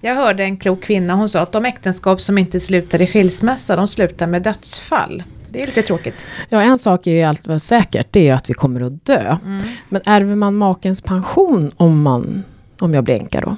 Jag 0.00 0.14
hörde 0.14 0.44
en 0.44 0.56
klok 0.56 0.82
kvinna, 0.82 1.14
hon 1.14 1.28
sa 1.28 1.40
att 1.40 1.52
de 1.52 1.64
äktenskap 1.64 2.20
som 2.20 2.38
inte 2.38 2.60
slutar 2.60 3.02
i 3.02 3.06
skilsmässa, 3.06 3.76
de 3.76 3.88
slutar 3.88 4.26
med 4.26 4.42
dödsfall. 4.42 5.22
Det 5.50 5.60
är 5.60 5.66
lite 5.66 5.82
tråkigt. 5.82 6.26
Ja, 6.48 6.62
en 6.62 6.78
sak 6.78 7.06
är 7.06 7.10
ju 7.10 7.22
allt 7.22 7.62
säkert, 7.62 8.06
det 8.10 8.28
är 8.28 8.34
att 8.34 8.50
vi 8.50 8.54
kommer 8.54 8.80
att 8.80 9.04
dö. 9.04 9.36
Mm. 9.44 9.62
Men 9.88 10.00
ärver 10.04 10.34
man 10.34 10.54
makens 10.54 11.02
pension 11.02 11.70
om, 11.76 12.02
man, 12.02 12.44
om 12.80 12.94
jag 12.94 13.04
blir 13.04 13.14
änka 13.14 13.40
då? 13.40 13.56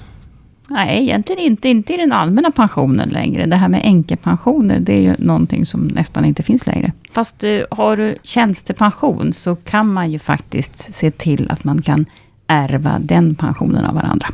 Nej, 0.69 1.03
egentligen 1.03 1.43
inte. 1.43 1.68
Inte 1.68 1.95
i 1.95 1.96
den 1.96 2.12
allmänna 2.12 2.50
pensionen 2.50 3.09
längre. 3.09 3.46
Det 3.46 3.56
här 3.56 3.68
med 3.68 3.80
änkepensioner, 3.84 4.80
det 4.80 4.93
är 4.93 5.00
ju 5.00 5.14
någonting 5.18 5.66
som 5.66 5.80
nästan 5.80 6.24
inte 6.24 6.43
finns 6.43 6.66
längre. 6.66 6.93
Fast 7.12 7.45
uh, 7.45 7.64
har 7.70 7.96
du 7.96 8.16
tjänstepension 8.22 9.32
så 9.32 9.56
kan 9.56 9.93
man 9.93 10.11
ju 10.11 10.18
faktiskt 10.18 10.79
se 10.79 11.11
till 11.11 11.50
att 11.50 11.64
man 11.64 11.82
kan 11.82 12.06
ärva 12.46 12.98
den 12.98 13.34
pensionen 13.34 13.84
av 13.84 13.95
varandra. 13.95 14.29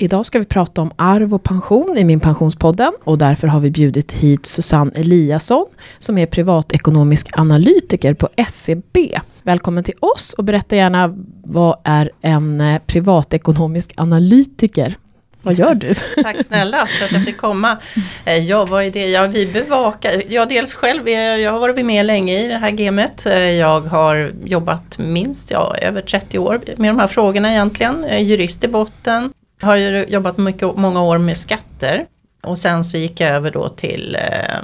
Idag 0.00 0.26
ska 0.26 0.38
vi 0.38 0.44
prata 0.44 0.82
om 0.82 0.90
arv 0.96 1.34
och 1.34 1.42
pension 1.42 1.98
i 1.98 2.04
Min 2.04 2.20
Pensionspodden 2.20 2.92
och 3.04 3.18
därför 3.18 3.46
har 3.46 3.60
vi 3.60 3.70
bjudit 3.70 4.12
hit 4.12 4.46
Susanne 4.46 4.92
Eliasson 4.94 5.66
som 5.98 6.18
är 6.18 6.26
privatekonomisk 6.26 7.28
analytiker 7.32 8.14
på 8.14 8.28
SEB. 8.48 8.96
Välkommen 9.42 9.84
till 9.84 9.94
oss 10.00 10.32
och 10.32 10.44
berätta 10.44 10.76
gärna 10.76 11.14
vad 11.44 11.76
är 11.84 12.10
en 12.20 12.60
eh, 12.60 12.80
privatekonomisk 12.86 13.92
analytiker? 13.96 14.94
Vad 15.42 15.54
gör 15.54 15.74
du? 15.74 15.94
Tack 16.22 16.46
snälla 16.46 16.86
för 16.86 17.04
att 17.04 17.12
jag 17.12 17.24
fick 17.24 17.36
komma. 17.36 17.78
Eh, 18.24 18.38
ja, 18.38 18.64
vad 18.64 18.84
är 18.84 18.90
det? 18.90 19.06
Ja, 19.06 19.26
vi 19.26 19.46
bevakar, 19.46 20.22
jag 20.28 20.48
dels 20.48 20.74
själv, 20.74 21.08
jag 21.08 21.52
har 21.52 21.58
varit 21.58 21.86
med 21.86 22.06
länge 22.06 22.44
i 22.44 22.48
det 22.48 22.58
här 22.58 22.70
gamet. 22.70 23.26
Eh, 23.26 23.38
jag 23.38 23.80
har 23.80 24.32
jobbat 24.44 24.98
minst, 24.98 25.50
ja, 25.50 25.74
över 25.82 26.02
30 26.02 26.38
år 26.38 26.60
med 26.76 26.90
de 26.90 26.98
här 26.98 27.06
frågorna 27.06 27.50
egentligen. 27.50 28.02
Jag 28.08 28.16
är 28.16 28.18
Jurist 28.18 28.64
i 28.64 28.68
botten, 28.68 29.32
har 29.60 29.76
ju 29.76 30.04
jobbat 30.08 30.38
mycket, 30.38 30.76
många 30.76 31.02
år 31.02 31.18
med 31.18 31.38
skatter. 31.38 32.06
Och 32.42 32.58
sen 32.58 32.84
så 32.84 32.96
gick 32.96 33.20
jag 33.20 33.30
över 33.30 33.50
då 33.50 33.68
till 33.68 34.16
eh, 34.20 34.56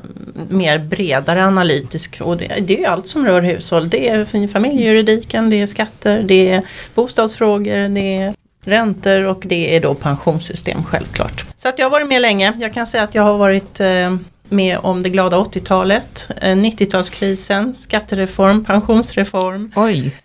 mer 0.48 0.78
bredare 0.78 1.44
analytisk 1.44 2.20
och 2.20 2.36
det, 2.36 2.54
det 2.60 2.84
är 2.84 2.88
allt 2.88 3.08
som 3.08 3.26
rör 3.26 3.42
hushåll. 3.42 3.90
Det 3.90 4.08
är 4.08 4.48
familjejuridiken, 4.48 5.50
det 5.50 5.62
är 5.62 5.66
skatter, 5.66 6.22
det 6.22 6.50
är 6.50 6.62
bostadsfrågor, 6.94 7.88
det 7.88 8.16
är 8.16 8.34
räntor 8.64 9.22
och 9.22 9.42
det 9.46 9.76
är 9.76 9.80
då 9.80 9.94
pensionssystem 9.94 10.84
självklart. 10.84 11.44
Så 11.56 11.68
att 11.68 11.78
jag 11.78 11.86
har 11.86 11.90
varit 11.90 12.08
med 12.08 12.22
länge. 12.22 12.52
Jag 12.60 12.74
kan 12.74 12.86
säga 12.86 13.02
att 13.02 13.14
jag 13.14 13.22
har 13.22 13.38
varit 13.38 13.80
eh, 13.80 14.16
med 14.48 14.78
om 14.78 15.02
det 15.02 15.10
glada 15.10 15.36
80-talet, 15.36 16.28
90-talskrisen, 16.40 17.68
eh, 17.68 17.72
skattereform, 17.72 18.64
pensionsreform. 18.64 19.72
Oj! 19.76 20.16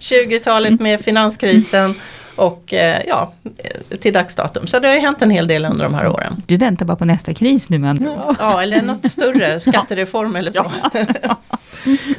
20-talet 0.00 0.72
eh, 0.72 0.76
med 0.80 1.00
finanskrisen 1.00 1.94
och 2.36 2.74
eh, 2.74 3.02
ja, 3.08 3.32
till 4.00 4.12
dags 4.12 4.34
datum. 4.34 4.66
Så 4.66 4.78
det 4.78 4.88
har 4.88 4.94
ju 4.94 5.00
hänt 5.00 5.22
en 5.22 5.30
hel 5.30 5.48
del 5.48 5.64
under 5.64 5.84
de 5.84 5.94
här 5.94 6.08
åren. 6.08 6.42
Du 6.46 6.56
väntar 6.56 6.86
bara 6.86 6.96
på 6.96 7.04
nästa 7.04 7.34
kris 7.34 7.68
nu 7.68 7.78
men. 7.78 8.08
Ja, 8.38 8.62
eller 8.62 8.82
något 8.82 9.10
större, 9.10 9.60
skattereform 9.60 10.36
eller 10.36 10.52
så. 10.52 10.72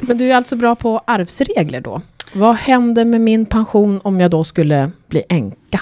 men 0.00 0.18
du 0.18 0.30
är 0.32 0.36
alltså 0.36 0.56
bra 0.56 0.74
på 0.74 1.00
arvsregler 1.04 1.80
då? 1.80 2.00
Vad 2.32 2.56
händer 2.56 3.04
med 3.04 3.20
min 3.20 3.46
pension 3.46 4.00
om 4.04 4.20
jag 4.20 4.30
då 4.30 4.44
skulle 4.44 4.90
bli 5.08 5.22
änka? 5.28 5.80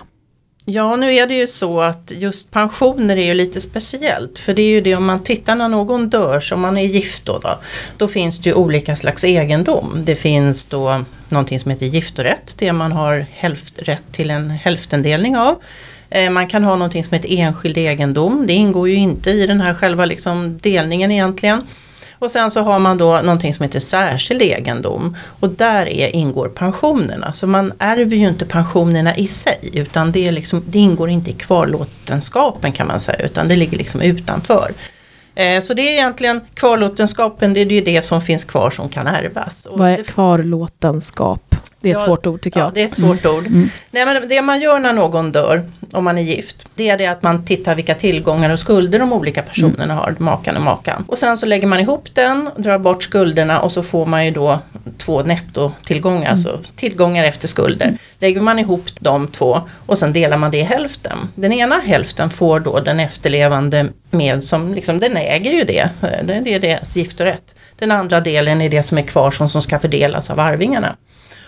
Ja, 0.68 0.96
nu 0.96 1.14
är 1.14 1.26
det 1.26 1.34
ju 1.34 1.46
så 1.46 1.80
att 1.80 2.12
just 2.14 2.50
pensioner 2.50 3.16
är 3.16 3.26
ju 3.26 3.34
lite 3.34 3.60
speciellt. 3.60 4.38
För 4.38 4.54
det 4.54 4.62
är 4.62 4.70
ju 4.70 4.80
det 4.80 4.94
om 4.94 5.04
man 5.04 5.22
tittar 5.22 5.54
när 5.54 5.68
någon 5.68 6.08
dör, 6.08 6.52
om 6.52 6.60
man 6.60 6.76
är 6.76 6.84
gift 6.84 7.24
då, 7.24 7.38
då, 7.38 7.58
då 7.96 8.08
finns 8.08 8.38
det 8.38 8.48
ju 8.48 8.54
olika 8.54 8.96
slags 8.96 9.24
egendom. 9.24 10.02
Det 10.04 10.14
finns 10.14 10.64
då 10.64 11.04
någonting 11.28 11.60
som 11.60 11.70
heter 11.70 11.86
giftorätt, 11.86 12.54
det 12.58 12.72
man 12.72 12.92
har 12.92 13.26
hälft, 13.32 13.82
rätt 13.82 14.04
till 14.12 14.30
en 14.30 14.50
hälftendelning 14.50 15.36
av. 15.36 15.62
Eh, 16.10 16.30
man 16.30 16.46
kan 16.46 16.64
ha 16.64 16.76
någonting 16.76 17.04
som 17.04 17.14
heter 17.14 17.38
enskild 17.38 17.78
egendom, 17.78 18.46
det 18.46 18.52
ingår 18.52 18.88
ju 18.88 18.94
inte 18.94 19.30
i 19.30 19.46
den 19.46 19.60
här 19.60 19.74
själva 19.74 20.04
liksom 20.04 20.58
delningen 20.58 21.10
egentligen. 21.10 21.66
Och 22.18 22.30
sen 22.30 22.50
så 22.50 22.60
har 22.60 22.78
man 22.78 22.98
då 22.98 23.20
någonting 23.20 23.54
som 23.54 23.62
heter 23.62 23.80
särskild 23.80 24.42
egendom. 24.42 25.16
Och 25.40 25.48
där 25.48 25.88
är, 25.88 26.16
ingår 26.16 26.48
pensionerna. 26.48 27.32
Så 27.32 27.46
man 27.46 27.72
ärver 27.78 28.16
ju 28.16 28.28
inte 28.28 28.46
pensionerna 28.46 29.16
i 29.16 29.26
sig. 29.26 29.70
Utan 29.72 30.12
det, 30.12 30.28
är 30.28 30.32
liksom, 30.32 30.62
det 30.66 30.78
ingår 30.78 31.10
inte 31.10 31.30
i 31.30 31.32
kvarlåtenskapen 31.32 32.72
kan 32.72 32.86
man 32.86 33.00
säga. 33.00 33.18
Utan 33.18 33.48
det 33.48 33.56
ligger 33.56 33.78
liksom 33.78 34.00
utanför. 34.00 34.72
Eh, 35.34 35.60
så 35.60 35.74
det 35.74 35.82
är 35.82 35.92
egentligen 35.92 36.40
kvarlåtenskapen, 36.54 37.54
det 37.54 37.60
är 37.60 37.66
ju 37.66 37.80
det 37.80 38.02
som 38.02 38.20
finns 38.20 38.44
kvar 38.44 38.70
som 38.70 38.88
kan 38.88 39.06
ärvas. 39.06 39.66
Vad 39.70 39.90
är 39.90 40.02
kvarlåtenskap? 40.02 41.55
Det 41.80 41.88
är 41.88 41.92
ett 41.92 41.98
ja, 42.00 42.06
svårt 42.06 42.26
ord 42.26 42.40
tycker 42.42 42.60
jag. 42.60 42.66
Ja, 42.66 42.72
det 42.74 42.80
är 42.80 42.84
ett 42.84 42.96
svårt 42.96 43.24
mm. 43.24 43.36
ord. 43.36 43.46
Mm. 43.46 43.68
Nej, 43.90 44.06
men 44.06 44.28
det 44.28 44.42
man 44.42 44.60
gör 44.60 44.80
när 44.80 44.92
någon 44.92 45.32
dör, 45.32 45.70
om 45.92 46.04
man 46.04 46.18
är 46.18 46.22
gift, 46.22 46.68
det 46.74 46.90
är 46.90 46.98
det 46.98 47.06
att 47.06 47.22
man 47.22 47.44
tittar 47.44 47.74
vilka 47.74 47.94
tillgångar 47.94 48.50
och 48.50 48.58
skulder 48.58 48.98
de 48.98 49.12
olika 49.12 49.42
personerna 49.42 49.84
mm. 49.84 49.96
har, 49.96 50.14
makan 50.18 50.56
och 50.56 50.62
makan. 50.62 51.04
Och 51.08 51.18
sen 51.18 51.38
så 51.38 51.46
lägger 51.46 51.66
man 51.66 51.80
ihop 51.80 52.08
den, 52.14 52.50
drar 52.56 52.78
bort 52.78 53.02
skulderna 53.02 53.60
och 53.60 53.72
så 53.72 53.82
får 53.82 54.06
man 54.06 54.24
ju 54.24 54.30
då 54.30 54.60
två 54.98 55.22
nettotillgångar, 55.22 56.18
mm. 56.18 56.30
alltså 56.30 56.60
tillgångar 56.76 57.24
efter 57.24 57.48
skulder. 57.48 57.86
Mm. 57.86 57.98
Lägger 58.18 58.40
man 58.40 58.58
ihop 58.58 58.86
de 59.00 59.28
två 59.28 59.60
och 59.86 59.98
sen 59.98 60.12
delar 60.12 60.36
man 60.36 60.50
det 60.50 60.58
i 60.58 60.62
hälften. 60.62 61.18
Den 61.34 61.52
ena 61.52 61.74
hälften 61.74 62.30
får 62.30 62.60
då 62.60 62.80
den 62.80 63.00
efterlevande 63.00 63.86
med 64.10 64.42
som, 64.42 64.74
liksom, 64.74 65.00
den 65.00 65.16
äger 65.16 65.52
ju 65.52 65.64
det, 65.64 65.90
det 66.24 66.54
är 66.54 66.60
deras 66.60 66.96
gift 66.96 67.20
och 67.20 67.26
rätt. 67.26 67.54
Den 67.78 67.90
andra 67.90 68.20
delen 68.20 68.60
är 68.60 68.68
det 68.68 68.82
som 68.82 68.98
är 68.98 69.02
kvar 69.02 69.30
som, 69.30 69.48
som 69.48 69.62
ska 69.62 69.78
fördelas 69.78 70.30
av 70.30 70.40
arvingarna. 70.40 70.96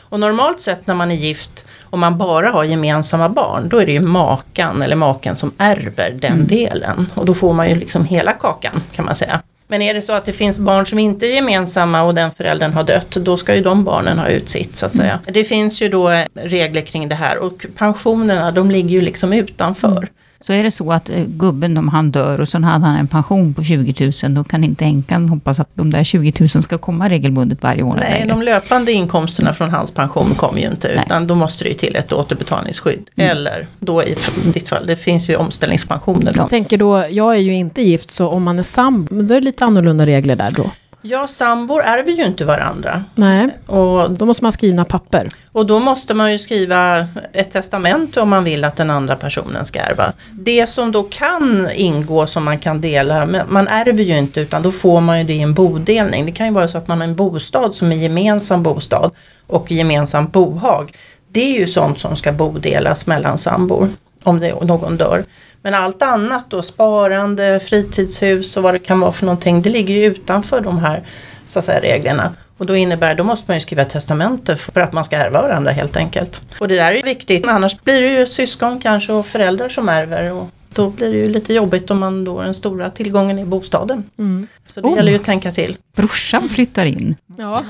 Och 0.08 0.20
normalt 0.20 0.60
sett 0.60 0.86
när 0.86 0.94
man 0.94 1.10
är 1.10 1.14
gift 1.14 1.66
och 1.82 1.98
man 1.98 2.18
bara 2.18 2.50
har 2.50 2.64
gemensamma 2.64 3.28
barn, 3.28 3.68
då 3.68 3.78
är 3.78 3.86
det 3.86 3.92
ju 3.92 4.00
makan 4.00 4.82
eller 4.82 4.96
maken 4.96 5.36
som 5.36 5.52
ärver 5.58 6.16
den 6.20 6.32
mm. 6.32 6.46
delen. 6.46 7.06
Och 7.14 7.26
då 7.26 7.34
får 7.34 7.52
man 7.52 7.68
ju 7.68 7.74
liksom 7.74 8.04
hela 8.04 8.32
kakan 8.32 8.82
kan 8.92 9.04
man 9.04 9.14
säga. 9.14 9.42
Men 9.70 9.82
är 9.82 9.94
det 9.94 10.02
så 10.02 10.12
att 10.12 10.24
det 10.24 10.32
finns 10.32 10.58
barn 10.58 10.86
som 10.86 10.98
inte 10.98 11.26
är 11.26 11.34
gemensamma 11.34 12.02
och 12.02 12.14
den 12.14 12.30
föräldern 12.30 12.72
har 12.72 12.84
dött, 12.84 13.10
då 13.10 13.36
ska 13.36 13.54
ju 13.54 13.62
de 13.62 13.84
barnen 13.84 14.18
ha 14.18 14.28
ut 14.28 14.48
sitt 14.48 14.76
så 14.76 14.86
att 14.86 14.94
säga. 14.94 15.12
Mm. 15.12 15.20
Det 15.26 15.44
finns 15.44 15.80
ju 15.82 15.88
då 15.88 16.24
regler 16.34 16.82
kring 16.82 17.08
det 17.08 17.14
här 17.14 17.38
och 17.38 17.66
pensionerna 17.76 18.50
de 18.50 18.70
ligger 18.70 18.90
ju 18.90 19.00
liksom 19.00 19.32
utanför. 19.32 20.08
Så 20.40 20.52
är 20.52 20.62
det 20.62 20.70
så 20.70 20.92
att 20.92 21.10
eh, 21.10 21.24
gubben, 21.26 21.76
om 21.76 21.88
han 21.88 22.10
dör 22.10 22.40
och 22.40 22.48
sen 22.48 22.64
hade 22.64 22.86
han 22.86 22.96
en 22.96 23.08
pension 23.08 23.54
på 23.54 23.62
20 23.62 24.12
000, 24.22 24.34
då 24.34 24.44
kan 24.44 24.64
inte 24.64 24.84
änkan 24.84 25.28
hoppas 25.28 25.60
att 25.60 25.68
de 25.74 25.90
där 25.90 26.04
20 26.04 26.32
000 26.40 26.48
ska 26.48 26.78
komma 26.78 27.08
regelbundet 27.08 27.62
varje 27.62 27.82
år. 27.82 27.96
Nej, 28.00 28.24
de 28.28 28.42
löpande 28.42 28.92
inkomsterna 28.92 29.54
från 29.54 29.70
hans 29.70 29.92
pension 29.92 30.34
kommer 30.34 30.60
ju 30.60 30.66
inte, 30.66 30.88
Nej. 30.94 31.04
utan 31.06 31.26
då 31.26 31.34
måste 31.34 31.64
det 31.64 31.68
ju 31.68 31.74
till 31.74 31.96
ett 31.96 32.12
återbetalningsskydd. 32.12 33.10
Mm. 33.16 33.30
Eller 33.30 33.66
då 33.78 34.02
i 34.02 34.16
ditt 34.52 34.68
fall, 34.68 34.86
det 34.86 34.96
finns 34.96 35.30
ju 35.30 35.36
omställningspensioner. 35.36 36.32
Jag 36.36 36.50
tänker 36.50 36.78
då, 36.78 37.04
jag 37.10 37.34
är 37.34 37.40
ju 37.40 37.54
inte 37.54 37.82
gift, 37.82 38.10
så 38.10 38.28
om 38.28 38.42
man 38.42 38.58
är 38.58 38.62
sambo, 38.62 39.22
då 39.22 39.34
är 39.34 39.40
det 39.40 39.44
lite 39.44 39.64
annorlunda 39.64 40.06
regler 40.06 40.36
där 40.36 40.50
då. 40.50 40.70
Ja, 41.02 41.26
sambor 41.26 41.82
ärver 41.82 42.12
ju 42.12 42.24
inte 42.24 42.44
varandra. 42.44 43.04
Nej, 43.14 43.48
och 43.66 44.10
då 44.10 44.26
måste 44.26 44.44
man 44.44 44.52
skriva 44.52 44.84
papper. 44.84 45.28
Och 45.52 45.66
då 45.66 45.78
måste 45.78 46.14
man 46.14 46.32
ju 46.32 46.38
skriva 46.38 47.08
ett 47.32 47.50
testamente 47.50 48.20
om 48.20 48.28
man 48.28 48.44
vill 48.44 48.64
att 48.64 48.76
den 48.76 48.90
andra 48.90 49.16
personen 49.16 49.64
ska 49.64 49.80
ärva. 49.80 50.12
Det 50.32 50.66
som 50.66 50.92
då 50.92 51.02
kan 51.02 51.70
ingå 51.74 52.26
som 52.26 52.44
man 52.44 52.58
kan 52.58 52.80
dela, 52.80 53.26
man 53.48 53.68
ärver 53.68 54.02
ju 54.02 54.18
inte 54.18 54.40
utan 54.40 54.62
då 54.62 54.72
får 54.72 55.00
man 55.00 55.18
ju 55.18 55.24
det 55.24 55.34
i 55.34 55.40
en 55.40 55.54
bodelning. 55.54 56.26
Det 56.26 56.32
kan 56.32 56.46
ju 56.46 56.52
vara 56.52 56.68
så 56.68 56.78
att 56.78 56.88
man 56.88 56.98
har 56.98 57.08
en 57.08 57.16
bostad 57.16 57.74
som 57.74 57.92
är 57.92 57.96
gemensam 57.96 58.62
bostad 58.62 59.10
och 59.46 59.72
gemensam 59.72 60.28
bohag. 60.28 60.92
Det 61.32 61.40
är 61.40 61.60
ju 61.60 61.66
sånt 61.66 62.00
som 62.00 62.16
ska 62.16 62.32
bodelas 62.32 63.06
mellan 63.06 63.38
sambor 63.38 63.90
om 64.24 64.40
det, 64.40 64.64
någon 64.64 64.96
dör. 64.96 65.24
Men 65.62 65.74
allt 65.74 66.02
annat 66.02 66.50
då, 66.50 66.62
sparande, 66.62 67.60
fritidshus 67.60 68.56
och 68.56 68.62
vad 68.62 68.74
det 68.74 68.78
kan 68.78 69.00
vara 69.00 69.12
för 69.12 69.26
någonting, 69.26 69.62
det 69.62 69.70
ligger 69.70 69.94
ju 69.94 70.04
utanför 70.04 70.60
de 70.60 70.78
här 70.78 71.02
så 71.46 71.58
att 71.58 71.64
säga, 71.64 71.80
reglerna. 71.80 72.32
Och 72.58 72.66
då 72.66 72.76
innebär, 72.76 73.14
då 73.14 73.24
måste 73.24 73.44
man 73.46 73.56
ju 73.56 73.60
skriva 73.60 73.84
testamente 73.84 74.56
för 74.56 74.80
att 74.80 74.92
man 74.92 75.04
ska 75.04 75.16
ärva 75.16 75.42
varandra 75.42 75.72
helt 75.72 75.96
enkelt. 75.96 76.40
Och 76.60 76.68
det 76.68 76.74
där 76.74 76.92
är 76.92 76.96
ju 76.96 77.02
viktigt, 77.02 77.46
annars 77.46 77.80
blir 77.80 78.02
det 78.02 78.08
ju 78.08 78.26
syskon 78.26 78.80
kanske 78.80 79.12
och 79.12 79.26
föräldrar 79.26 79.68
som 79.68 79.88
ärver. 79.88 80.32
Och 80.32 80.48
då 80.74 80.90
blir 80.90 81.08
det 81.08 81.16
ju 81.16 81.28
lite 81.28 81.54
jobbigt 81.54 81.90
om 81.90 81.98
man 81.98 82.24
då 82.24 82.42
den 82.42 82.54
stora 82.54 82.90
tillgången 82.90 83.38
är 83.38 83.44
bostaden. 83.44 84.04
Mm. 84.18 84.46
Så 84.66 84.80
det 84.80 84.88
oh. 84.88 84.96
gäller 84.96 85.12
ju 85.12 85.16
att 85.16 85.24
tänka 85.24 85.52
till. 85.52 85.76
Brorsan 85.96 86.48
flyttar 86.48 86.84
in. 86.84 87.16
Ja. 87.38 87.62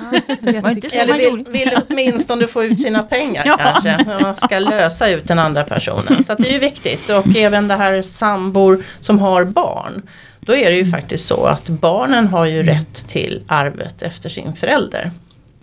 Eller 0.42 1.18
vill, 1.18 1.44
vill 1.48 1.78
åtminstone 1.88 2.46
få 2.46 2.64
ut 2.64 2.80
sina 2.80 3.02
pengar 3.02 3.42
ja. 3.46 3.56
kanske. 3.56 4.04
Man 4.22 4.36
ska 4.36 4.58
lösa 4.58 5.10
ut 5.10 5.28
den 5.28 5.38
andra 5.38 5.64
personen. 5.64 6.24
Så 6.24 6.34
det 6.34 6.48
är 6.48 6.52
ju 6.52 6.58
viktigt. 6.58 7.10
Och 7.10 7.36
även 7.36 7.68
det 7.68 7.76
här 7.76 8.02
sambor 8.02 8.84
som 9.00 9.18
har 9.18 9.44
barn. 9.44 10.02
Då 10.40 10.54
är 10.54 10.70
det 10.70 10.76
ju 10.76 10.90
faktiskt 10.90 11.28
så 11.28 11.44
att 11.44 11.68
barnen 11.68 12.26
har 12.26 12.44
ju 12.44 12.62
rätt 12.62 13.06
till 13.06 13.42
arvet 13.46 14.02
efter 14.02 14.28
sin 14.28 14.56
förälder 14.56 15.10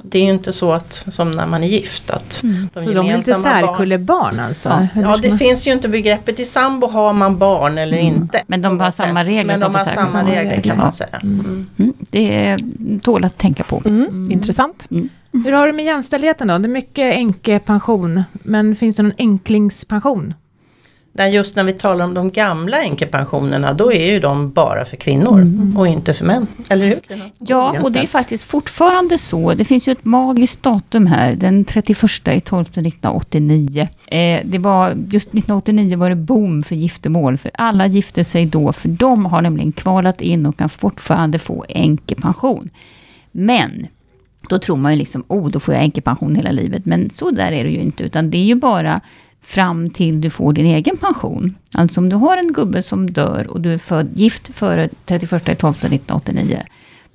det 0.10 0.20
är 0.20 0.24
ju 0.24 0.32
inte 0.32 0.54
så 0.54 0.72
att 0.72 1.06
som 1.08 1.32
när 1.32 1.46
man 1.46 1.64
är 1.64 1.68
gift 1.68 2.10
att 2.10 2.44
mm. 2.44 2.70
de 2.74 2.84
Så 2.84 2.92
de 2.92 3.10
är 3.10 3.18
lite 3.18 3.36
särkullebarn 3.36 4.40
alltså? 4.40 4.70
Ja, 4.70 5.02
ja 5.02 5.18
det 5.18 5.30
man... 5.30 5.38
finns 5.38 5.68
ju 5.68 5.72
inte 5.72 5.88
begreppet 5.90 6.40
i 6.40 6.46
sambo 6.46 6.88
har 6.88 7.14
man 7.14 7.38
barn 7.38 7.78
eller 7.78 7.98
mm. 7.98 8.16
inte. 8.16 8.44
Men 8.48 8.62
de 8.62 8.80
har 8.80 8.92
samma 8.92 9.24
regler. 9.24 9.44
Men 9.44 9.60
de 9.60 9.76
har 9.76 9.86
samma 9.86 10.24
regler 10.24 10.62
kan 10.62 10.78
man 10.78 10.94
säga. 10.94 11.20
Mm. 11.24 11.70
mm. 11.80 11.94
Det 12.00 12.36
är 12.36 12.60
tål 13.00 13.26
att 13.26 13.38
tänka 13.38 13.64
på. 13.64 13.82
Mm. 13.86 14.06
Mm. 14.06 14.32
Intressant. 14.32 14.88
Hur 15.32 15.52
har 15.52 15.68
du 15.68 15.74
med 15.74 15.86
jämställdheten 15.86 16.48
då? 16.48 16.58
Det 16.58 16.66
är 16.66 16.70
mycket 16.70 17.16
änkepension, 17.16 18.24
men 18.32 18.76
finns 18.76 18.96
det 18.96 19.04
någon 19.04 19.14
enklingspension? 19.18 20.34
Där 21.16 21.28
just 21.28 21.56
när 21.56 21.64
vi 21.64 21.74
talar 21.74 22.06
om 22.06 22.14
de 22.14 22.32
gamla 22.32 22.84
änkepensionerna 22.84 23.74
då 23.74 23.94
är 23.94 24.12
ju 24.12 24.20
de 24.20 24.52
bara 24.52 24.86
för 24.86 24.98
kvinnor 24.98 25.42
mm. 25.42 25.78
och 25.78 25.88
inte 25.88 26.14
för 26.14 26.26
män. 26.26 26.48
Eller 26.70 26.88
hur? 26.88 27.00
Ja, 27.40 27.76
och 27.84 27.92
det 27.92 28.00
är 28.00 28.08
faktiskt 28.08 28.44
fortfarande 28.44 29.18
så. 29.18 29.54
Det 29.54 29.66
finns 29.66 29.88
ju 29.88 29.92
ett 29.92 30.06
magiskt 30.06 30.64
datum 30.64 31.08
här, 31.08 31.36
den 31.36 31.66
31 31.66 32.00
12 32.46 32.62
1989. 32.62 33.88
Eh, 34.08 34.42
det 34.46 34.58
var, 34.58 34.90
just 34.90 35.28
1989 35.28 35.98
var 35.98 36.10
det 36.10 36.16
boom 36.16 36.62
för 36.62 36.76
giftermål, 36.76 37.38
för 37.38 37.52
alla 37.54 37.88
gifte 37.88 38.24
sig 38.24 38.46
då, 38.46 38.74
för 38.74 38.90
de 38.90 39.26
har 39.26 39.42
nämligen 39.42 39.72
kvalat 39.72 40.22
in 40.22 40.46
och 40.46 40.58
kan 40.58 40.70
fortfarande 40.70 41.40
få 41.40 41.66
änkepension. 41.70 42.70
Men 43.32 43.88
då 44.50 44.60
tror 44.60 44.78
man 44.78 44.92
ju 44.92 45.00
liksom, 45.00 45.24
oh, 45.28 45.50
då 45.50 45.60
får 45.60 45.74
jag 45.74 45.84
änkepension 45.84 46.36
hela 46.36 46.52
livet. 46.52 46.86
Men 46.86 47.10
så 47.10 47.32
där 47.32 47.52
är 47.52 47.64
det 47.64 47.70
ju 47.70 47.80
inte, 47.80 48.04
utan 48.04 48.30
det 48.30 48.38
är 48.38 48.46
ju 48.46 48.56
bara 48.56 49.02
fram 49.46 49.90
till 49.90 50.22
du 50.22 50.30
får 50.30 50.54
din 50.54 50.66
egen 50.66 50.98
pension. 50.98 51.56
Alltså 51.74 52.00
om 52.00 52.10
du 52.10 52.16
har 52.16 52.38
en 52.38 52.54
gubbe 52.54 52.82
som 52.82 53.12
dör 53.12 53.48
och 53.48 53.62
du 53.62 53.74
är 53.74 53.78
född 53.78 54.10
gift 54.16 54.56
före 54.56 54.90
31 55.06 55.30
12 55.30 55.72
1989. 55.72 56.64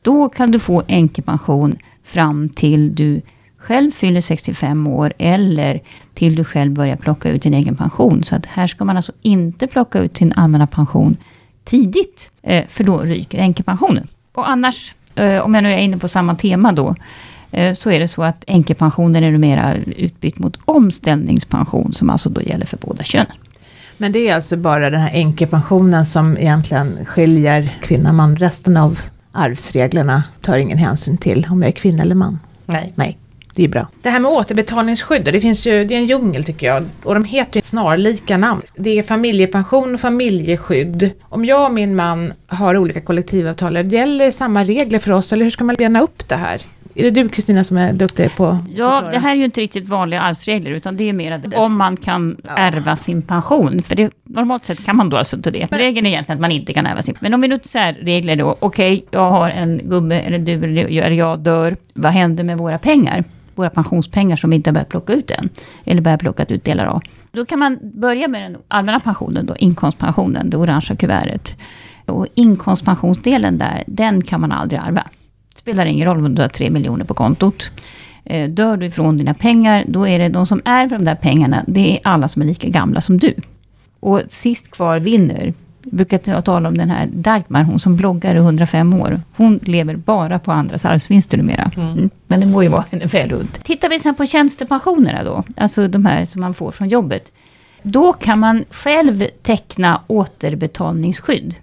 Då 0.03 0.29
kan 0.29 0.51
du 0.51 0.59
få 0.59 0.83
änkepension 0.87 1.77
fram 2.05 2.49
till 2.49 2.95
du 2.95 3.21
själv 3.59 3.91
fyller 3.91 4.21
65 4.21 4.87
år 4.87 5.13
eller 5.19 5.81
till 6.15 6.37
du 6.37 6.45
själv 6.45 6.73
börjar 6.73 6.97
plocka 6.97 7.31
ut 7.31 7.43
din 7.43 7.55
egen 7.55 7.77
pension. 7.77 8.25
Så 8.25 8.37
att 8.37 8.47
här 8.47 8.67
ska 8.67 8.85
man 8.85 8.97
alltså 8.97 9.13
inte 9.23 9.67
plocka 9.67 9.99
ut 9.99 10.17
sin 10.17 10.33
allmänna 10.33 10.67
pension 10.67 11.17
tidigt, 11.65 12.33
eh, 12.43 12.67
för 12.69 12.85
då 12.85 12.99
ryker 12.99 13.39
änkepensionen. 13.39 14.09
Och 14.33 14.51
annars, 14.51 14.95
eh, 15.15 15.39
om 15.39 15.55
jag 15.55 15.63
nu 15.63 15.73
är 15.73 15.79
inne 15.79 15.99
på 15.99 16.09
samma 16.09 16.35
tema 16.35 16.73
då, 16.73 16.95
så 17.75 17.91
är 17.91 18.01
det 18.01 18.09
så 18.09 18.23
att 18.23 18.45
änkepensionen 18.47 19.25
är 19.25 19.31
numera 19.31 19.75
utbytt 19.77 20.39
mot 20.39 20.59
omställningspension, 20.65 21.93
som 21.93 22.11
alltså 22.11 22.31
då 22.31 22.43
gäller 22.43 22.67
för 22.67 22.77
båda 22.77 23.05
könen. 23.05 23.37
Men 23.97 24.13
det 24.13 24.29
är 24.29 24.35
alltså 24.35 24.57
bara 24.57 24.91
den 24.91 25.01
här 25.01 25.11
änkepensionen 25.15 26.07
som 26.07 26.39
egentligen 26.39 27.05
skiljer 27.05 27.79
kvinna 27.83 28.09
och 28.09 28.15
man. 28.15 28.37
Resten 28.37 28.77
av 28.77 29.01
arvsreglerna 29.33 30.23
tar 30.41 30.57
ingen 30.57 30.79
hänsyn 30.79 31.19
till 31.19 31.47
om 31.51 31.63
jag 31.63 31.69
är 31.69 31.73
kvinna 31.73 32.03
eller 32.03 32.15
man. 32.15 32.39
Nej. 32.67 32.93
Nej. 32.95 33.19
Det 33.55 33.65
är 33.65 33.69
bra. 33.69 33.89
Det 34.03 34.11
här 34.11 34.21
med 34.21 34.31
återbetalningsskydd, 34.31 35.25
det 35.25 35.41
finns 35.41 35.67
ju, 35.67 35.85
det 35.85 35.95
är 35.95 35.99
en 35.99 36.07
djungel 36.07 36.45
tycker 36.45 36.67
jag. 36.67 36.85
Och 37.03 37.15
de 37.15 37.25
heter 37.25 37.61
ju 37.61 37.63
snarlika 37.63 38.37
namn. 38.37 38.63
Det 38.77 38.99
är 38.99 39.03
familjepension 39.03 39.95
och 39.95 40.01
familjeskydd. 40.01 41.11
Om 41.23 41.45
jag 41.45 41.65
och 41.65 41.75
min 41.75 41.97
man 41.97 42.33
har 42.47 42.77
olika 42.77 43.01
kollektivavtal, 43.01 43.93
gäller 43.93 44.31
samma 44.31 44.65
regler 44.65 44.99
för 44.99 45.13
oss 45.13 45.33
eller 45.33 45.45
hur 45.45 45.51
ska 45.51 45.65
man 45.65 45.77
bena 45.79 46.01
upp 46.01 46.29
det 46.29 46.37
här? 46.37 46.63
Är 46.95 47.03
det 47.03 47.11
du 47.11 47.29
Kristina 47.29 47.65
som 47.65 47.77
är 47.77 47.93
duktig 47.93 48.37
på 48.37 48.59
Ja, 48.75 49.03
det 49.11 49.19
här 49.19 49.31
är 49.33 49.37
ju 49.37 49.45
inte 49.45 49.61
riktigt 49.61 49.89
vanliga 49.89 50.21
arvsregler, 50.21 50.71
utan 50.71 50.97
det 50.97 51.09
är 51.09 51.13
mer 51.13 51.41
om 51.57 51.77
man 51.77 51.97
kan 51.97 52.37
ärva 52.45 52.97
sin 52.97 53.23
pension. 53.23 53.83
För 53.83 53.97
det, 53.97 54.13
normalt 54.25 54.65
sett 54.65 54.85
kan 54.85 54.97
man 54.97 55.11
då 55.11 55.17
alltså 55.17 55.37
inte 55.37 55.51
det. 55.51 55.69
Regeln 55.71 56.07
är 56.07 56.11
egentligen 56.11 56.37
att 56.37 56.41
man 56.41 56.53
inte 56.53 56.73
kan 56.73 56.87
ärva 56.87 57.03
sin 57.03 57.17
Men 57.21 57.35
om 57.35 57.41
vi 57.41 57.49
nu 57.49 57.59
säger 57.63 57.93
regler 57.93 58.37
då, 58.37 58.57
okej, 58.61 58.93
okay, 58.93 59.07
jag 59.11 59.31
har 59.31 59.51
en 59.51 59.81
gubbe, 59.85 60.21
eller 60.21 60.39
du, 60.39 60.53
eller 60.53 61.11
jag 61.11 61.39
dör. 61.39 61.77
Vad 61.95 62.13
händer 62.13 62.45
med 62.45 62.59
våra 62.59 62.79
pengar? 62.79 63.25
Våra 63.55 63.71
pensionspengar 63.71 64.37
som 64.37 64.51
vi 64.51 64.57
inte 64.57 64.71
har 64.71 64.75
börjat 64.75 64.89
plocka 64.89 65.13
ut 65.13 65.31
än. 65.31 65.49
Eller 65.85 66.03
börjat 66.03 66.21
plocka 66.21 66.45
ut 66.45 66.65
delar 66.65 66.87
av. 66.87 67.03
Då 67.33 67.45
kan 67.45 67.59
man 67.59 67.79
börja 67.83 68.29
med 68.29 68.43
den 68.43 68.57
allmänna 68.69 69.01
pensionen, 69.01 69.47
då, 69.47 69.57
inkomstpensionen, 69.57 70.51
det 70.51 70.57
orangea 70.57 70.97
kuvertet. 70.97 71.57
Och 72.07 72.27
inkomstpensionsdelen 72.35 73.59
där, 73.59 73.85
den 73.87 74.23
kan 74.23 74.41
man 74.41 74.53
aldrig 74.53 74.81
ärva 74.81 75.05
spelar 75.61 75.87
ingen 75.87 76.07
roll 76.07 76.27
om 76.27 76.35
du 76.35 76.43
har 76.43 76.49
tre 76.49 76.71
miljoner 76.71 77.05
på 77.05 77.15
kontot. 77.15 77.71
Eh, 78.25 78.51
dör 78.51 78.77
du 78.77 78.87
ifrån 78.87 79.17
dina 79.17 79.35
pengar, 79.35 79.85
då 79.87 80.09
är 80.09 80.19
det 80.19 80.29
de 80.29 80.47
som 80.47 80.63
ärver 80.65 80.99
de 80.99 81.05
där 81.05 81.15
pengarna, 81.15 81.65
det 81.67 81.93
är 81.93 82.01
alla 82.05 82.29
som 82.29 82.43
är 82.43 82.47
lika 82.47 82.69
gamla 82.69 83.01
som 83.01 83.19
du. 83.19 83.35
Och 84.01 84.23
sist 84.29 84.71
kvar 84.71 85.01
vinner. 85.01 85.55
Jag 85.83 85.95
brukar 85.95 86.41
tala 86.41 86.69
om 86.69 86.79
den 86.79 86.91
här 86.91 87.09
Dagmar, 87.13 87.63
hon 87.63 87.79
som 87.79 87.97
bloggar 87.97 88.35
i 88.35 88.39
105 88.39 88.95
år. 88.95 89.21
Hon 89.37 89.61
lever 89.63 89.97
bara 89.97 90.39
på 90.39 90.53
andras 90.53 90.85
arvsvinster 90.85 91.39
numera. 91.39 91.71
Mm. 91.77 91.89
mm. 91.89 92.11
Men 92.27 92.41
det 92.41 92.47
må 92.47 92.63
ju 92.63 92.69
vara 92.69 92.85
henne 92.91 93.07
väl 93.07 93.33
unt. 93.33 93.65
Tittar 93.65 93.89
vi 93.89 93.99
sen 93.99 94.15
på 94.15 94.27
tjänstepensionerna 94.27 95.25
då, 95.25 95.45
alltså 95.57 95.89
de 95.89 96.07
här 96.07 96.25
som 96.25 96.41
man 96.41 96.55
får 96.55 96.71
från 96.71 96.89
jobbet. 96.89 97.33
Då 97.83 98.13
kan 98.13 98.39
man 98.39 98.65
själv 98.71 99.27
teckna 99.43 100.01
återbetalningsskydd 100.07 101.55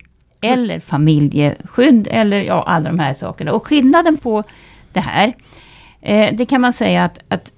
eller 0.41 0.79
familjeskydd 0.79 2.07
eller 2.11 2.41
ja, 2.41 2.63
alla 2.67 2.89
de 2.89 2.99
här 2.99 3.13
sakerna. 3.13 3.53
Och 3.53 3.67
skillnaden 3.67 4.17
på 4.17 4.43
det 4.93 4.99
här, 4.99 5.33
eh, 6.01 6.35
det 6.35 6.45
kan 6.45 6.61
man 6.61 6.73
säga 6.73 7.03
att, 7.03 7.19
att 7.27 7.53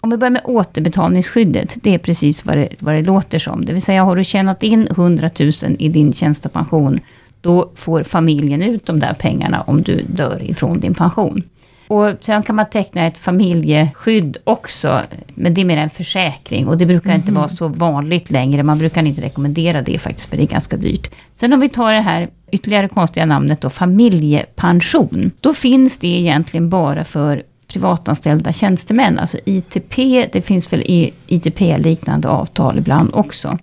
om 0.00 0.10
vi 0.10 0.16
börjar 0.16 0.30
med 0.30 0.42
återbetalningsskyddet, 0.44 1.76
det 1.82 1.94
är 1.94 1.98
precis 1.98 2.44
vad 2.44 2.56
det, 2.56 2.68
vad 2.78 2.94
det 2.94 3.02
låter 3.02 3.38
som. 3.38 3.64
Det 3.64 3.72
vill 3.72 3.82
säga, 3.82 4.04
har 4.04 4.16
du 4.16 4.24
tjänat 4.24 4.62
in 4.62 4.88
100 4.90 5.30
000 5.40 5.52
i 5.78 5.88
din 5.88 6.12
tjänstepension, 6.12 7.00
då 7.40 7.70
får 7.74 8.02
familjen 8.02 8.62
ut 8.62 8.86
de 8.86 9.00
där 9.00 9.14
pengarna 9.14 9.60
om 9.60 9.82
du 9.82 10.02
dör 10.02 10.42
ifrån 10.42 10.80
din 10.80 10.94
pension. 10.94 11.42
Och 11.88 12.12
sen 12.20 12.42
kan 12.42 12.56
man 12.56 12.70
teckna 12.70 13.06
ett 13.06 13.18
familjeskydd 13.18 14.36
också, 14.44 15.02
men 15.26 15.54
det 15.54 15.60
är 15.60 15.64
mer 15.64 15.76
en 15.76 15.90
försäkring 15.90 16.68
och 16.68 16.78
det 16.78 16.86
brukar 16.86 17.10
mm. 17.10 17.20
inte 17.20 17.32
mhm. 17.32 17.40
vara 17.40 17.48
så 17.48 17.68
vanligt 17.68 18.30
längre. 18.30 18.62
Man 18.62 18.78
brukar 18.78 19.02
inte 19.02 19.22
rekommendera 19.22 19.82
det 19.82 19.98
faktiskt, 19.98 20.30
för 20.30 20.36
det 20.36 20.42
är 20.42 20.46
ganska 20.46 20.76
dyrt. 20.76 21.10
Sen 21.34 21.52
om 21.52 21.60
vi 21.60 21.68
tar 21.68 21.92
det 21.92 22.00
här 22.00 22.28
ytterligare 22.50 22.88
konstiga 22.88 23.26
namnet 23.26 23.60
då, 23.60 23.70
familjepension. 23.70 25.30
Då 25.40 25.54
finns 25.54 25.98
det 25.98 26.08
egentligen 26.08 26.70
bara 26.70 27.04
för 27.04 27.42
privatanställda 27.68 28.52
tjänstemän, 28.52 29.18
alltså 29.18 29.38
ITP, 29.44 30.26
det 30.32 30.42
finns 30.42 30.72
väl 30.72 31.10
ITP-liknande 31.26 32.28
avtal 32.28 32.78
ibland 32.78 33.10
också. 33.12 33.58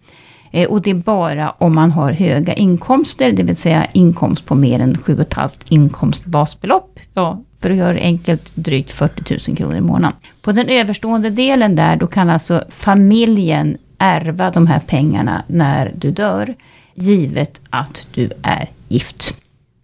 Eh, 0.54 0.70
och 0.70 0.82
det 0.82 0.90
är 0.90 0.96
bara 0.96 1.50
om 1.50 1.76
man 1.76 1.92
har 1.92 2.12
höga 2.12 2.54
inkomster, 2.54 3.32
det 3.32 3.44
vill 3.44 3.56
säga 3.56 3.88
inkomst 3.94 4.46
på 4.46 4.56
mer 4.56 4.80
än 4.80 4.96
7,5 4.96 5.50
inkomstbasbelopp. 5.70 7.00
Ja, 7.14 7.42
för 7.60 7.70
att 7.70 7.76
göra 7.76 7.94
det 7.94 8.00
enkelt, 8.00 8.52
drygt 8.56 8.92
40 8.92 9.50
000 9.50 9.58
kronor 9.58 9.76
i 9.76 9.82
månaden. 9.82 10.18
På 10.42 10.52
den 10.52 10.70
överstående 10.70 11.30
delen 11.30 11.76
där, 11.76 11.96
då 11.96 12.08
kan 12.08 12.30
alltså 12.30 12.64
familjen 12.70 13.78
ärva 13.98 14.52
de 14.52 14.68
här 14.68 14.80
pengarna 14.80 15.44
när 15.48 15.94
du 15.98 16.12
dör, 16.12 16.56
givet 16.96 17.62
att 17.70 18.08
du 18.14 18.30
är 18.42 18.70
gift. 18.88 19.34